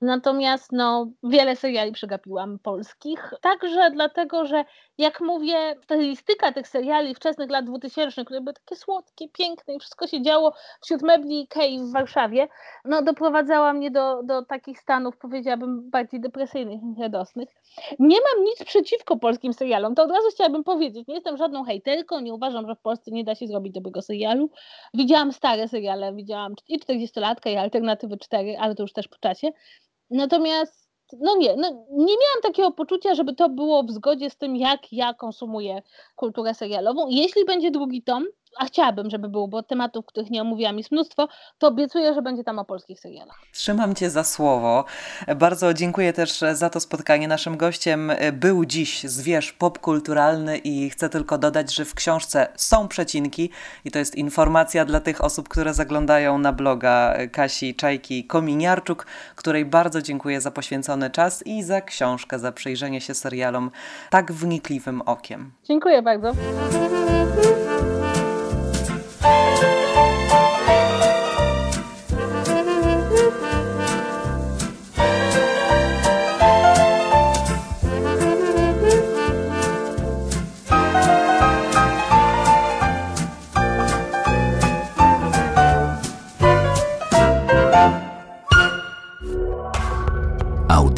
Natomiast 0.00 0.72
no, 0.72 1.06
wiele 1.22 1.56
seriali 1.56 1.92
przegapiłam 1.92 2.58
polskich, 2.58 3.34
także 3.40 3.90
dlatego, 3.90 4.46
że 4.46 4.64
jak 4.98 5.20
mówię, 5.20 5.76
stylistyka 5.82 6.52
tych 6.52 6.68
seriali 6.68 7.14
wczesnych 7.14 7.50
lat 7.50 7.64
2000, 7.64 8.24
które 8.24 8.40
były 8.40 8.54
takie 8.54 8.76
słodkie, 8.76 9.28
piękne 9.28 9.74
i 9.74 9.78
wszystko 9.78 10.06
się 10.06 10.22
działo 10.22 10.54
wśród 10.84 11.02
mebli 11.02 11.40
Ikei 11.42 11.78
w 11.78 11.92
Warszawie, 11.92 12.48
no 12.84 13.02
doprowadzała 13.02 13.72
mnie 13.72 13.90
do, 13.90 14.22
do 14.22 14.44
takich 14.44 14.78
stanów, 14.78 15.16
powiedziałabym, 15.16 15.90
bardziej 15.90 16.20
depresyjnych 16.20 16.82
niż 16.82 16.98
radosnych. 16.98 17.48
Nie 17.98 18.16
mam 18.16 18.44
nic 18.44 18.64
przeciwko 18.64 19.16
polskim 19.16 19.52
serialom, 19.52 19.94
to 19.94 20.02
od 20.02 20.10
razu 20.10 20.28
chciałabym 20.34 20.64
powiedzieć, 20.64 21.08
nie 21.08 21.14
jestem 21.14 21.36
żadną 21.36 21.64
hejterką, 21.64 22.20
nie 22.20 22.34
uważam, 22.34 22.66
że 22.66 22.74
w 22.74 22.80
Polsce 22.80 23.10
nie 23.10 23.24
da 23.24 23.34
się 23.34 23.46
zrobić 23.46 23.72
dobrego 23.72 24.02
serialu. 24.02 24.50
Widziałam 24.94 25.32
stare 25.32 25.68
seriale, 25.68 26.14
widziałam 26.14 26.54
i 26.68 26.80
40-latka 26.80 27.50
i 27.50 27.56
Alternatywy 27.56 28.18
4, 28.18 28.56
ale 28.60 28.74
to 28.74 28.82
już 28.82 28.92
też 28.92 29.08
po 29.08 29.16
czasie. 29.16 29.48
Natomiast, 30.12 30.90
no 31.20 31.36
nie, 31.36 31.56
no 31.56 31.86
nie 31.90 32.14
miałam 32.14 32.42
takiego 32.42 32.70
poczucia, 32.70 33.14
żeby 33.14 33.34
to 33.34 33.48
było 33.48 33.82
w 33.82 33.90
zgodzie 33.90 34.30
z 34.30 34.36
tym, 34.36 34.56
jak 34.56 34.92
ja 34.92 35.14
konsumuję 35.14 35.82
kulturę 36.16 36.54
serialową. 36.54 37.08
Jeśli 37.08 37.44
będzie 37.44 37.70
drugi 37.70 38.02
tom, 38.02 38.26
a 38.58 38.64
chciałabym, 38.64 39.10
żeby 39.10 39.28
był, 39.28 39.48
bo 39.48 39.62
tematów, 39.62 40.06
których 40.06 40.30
nie 40.30 40.42
omówiłam 40.42 40.78
jest 40.78 40.92
mnóstwo, 40.92 41.28
to 41.58 41.68
obiecuję, 41.68 42.14
że 42.14 42.22
będzie 42.22 42.44
tam 42.44 42.58
o 42.58 42.64
polskich 42.64 43.00
serialach. 43.00 43.38
Trzymam 43.52 43.94
Cię 43.94 44.10
za 44.10 44.24
słowo. 44.24 44.84
Bardzo 45.36 45.74
dziękuję 45.74 46.12
też 46.12 46.44
za 46.52 46.70
to 46.70 46.80
spotkanie. 46.80 47.28
Naszym 47.28 47.56
gościem 47.56 48.12
był 48.32 48.64
dziś 48.64 49.02
zwierz 49.02 49.52
popkulturalny 49.52 50.58
i 50.58 50.90
chcę 50.90 51.08
tylko 51.08 51.38
dodać, 51.38 51.74
że 51.74 51.84
w 51.84 51.94
książce 51.94 52.48
są 52.56 52.88
przecinki 52.88 53.50
i 53.84 53.90
to 53.90 53.98
jest 53.98 54.14
informacja 54.14 54.84
dla 54.84 55.00
tych 55.00 55.24
osób, 55.24 55.48
które 55.48 55.74
zaglądają 55.74 56.38
na 56.38 56.52
bloga 56.52 57.14
Kasi 57.32 57.74
Czajki 57.74 58.24
Kominiarczuk, 58.24 59.06
której 59.36 59.64
bardzo 59.64 60.02
dziękuję 60.02 60.40
za 60.40 60.50
poświęcony 60.50 61.10
czas 61.10 61.46
i 61.46 61.62
za 61.62 61.80
książkę, 61.80 62.38
za 62.38 62.52
przyjrzenie 62.52 63.00
się 63.00 63.14
serialom 63.14 63.70
tak 64.10 64.32
wnikliwym 64.32 65.02
okiem. 65.02 65.52
Dziękuję 65.64 66.02
bardzo. 66.02 66.32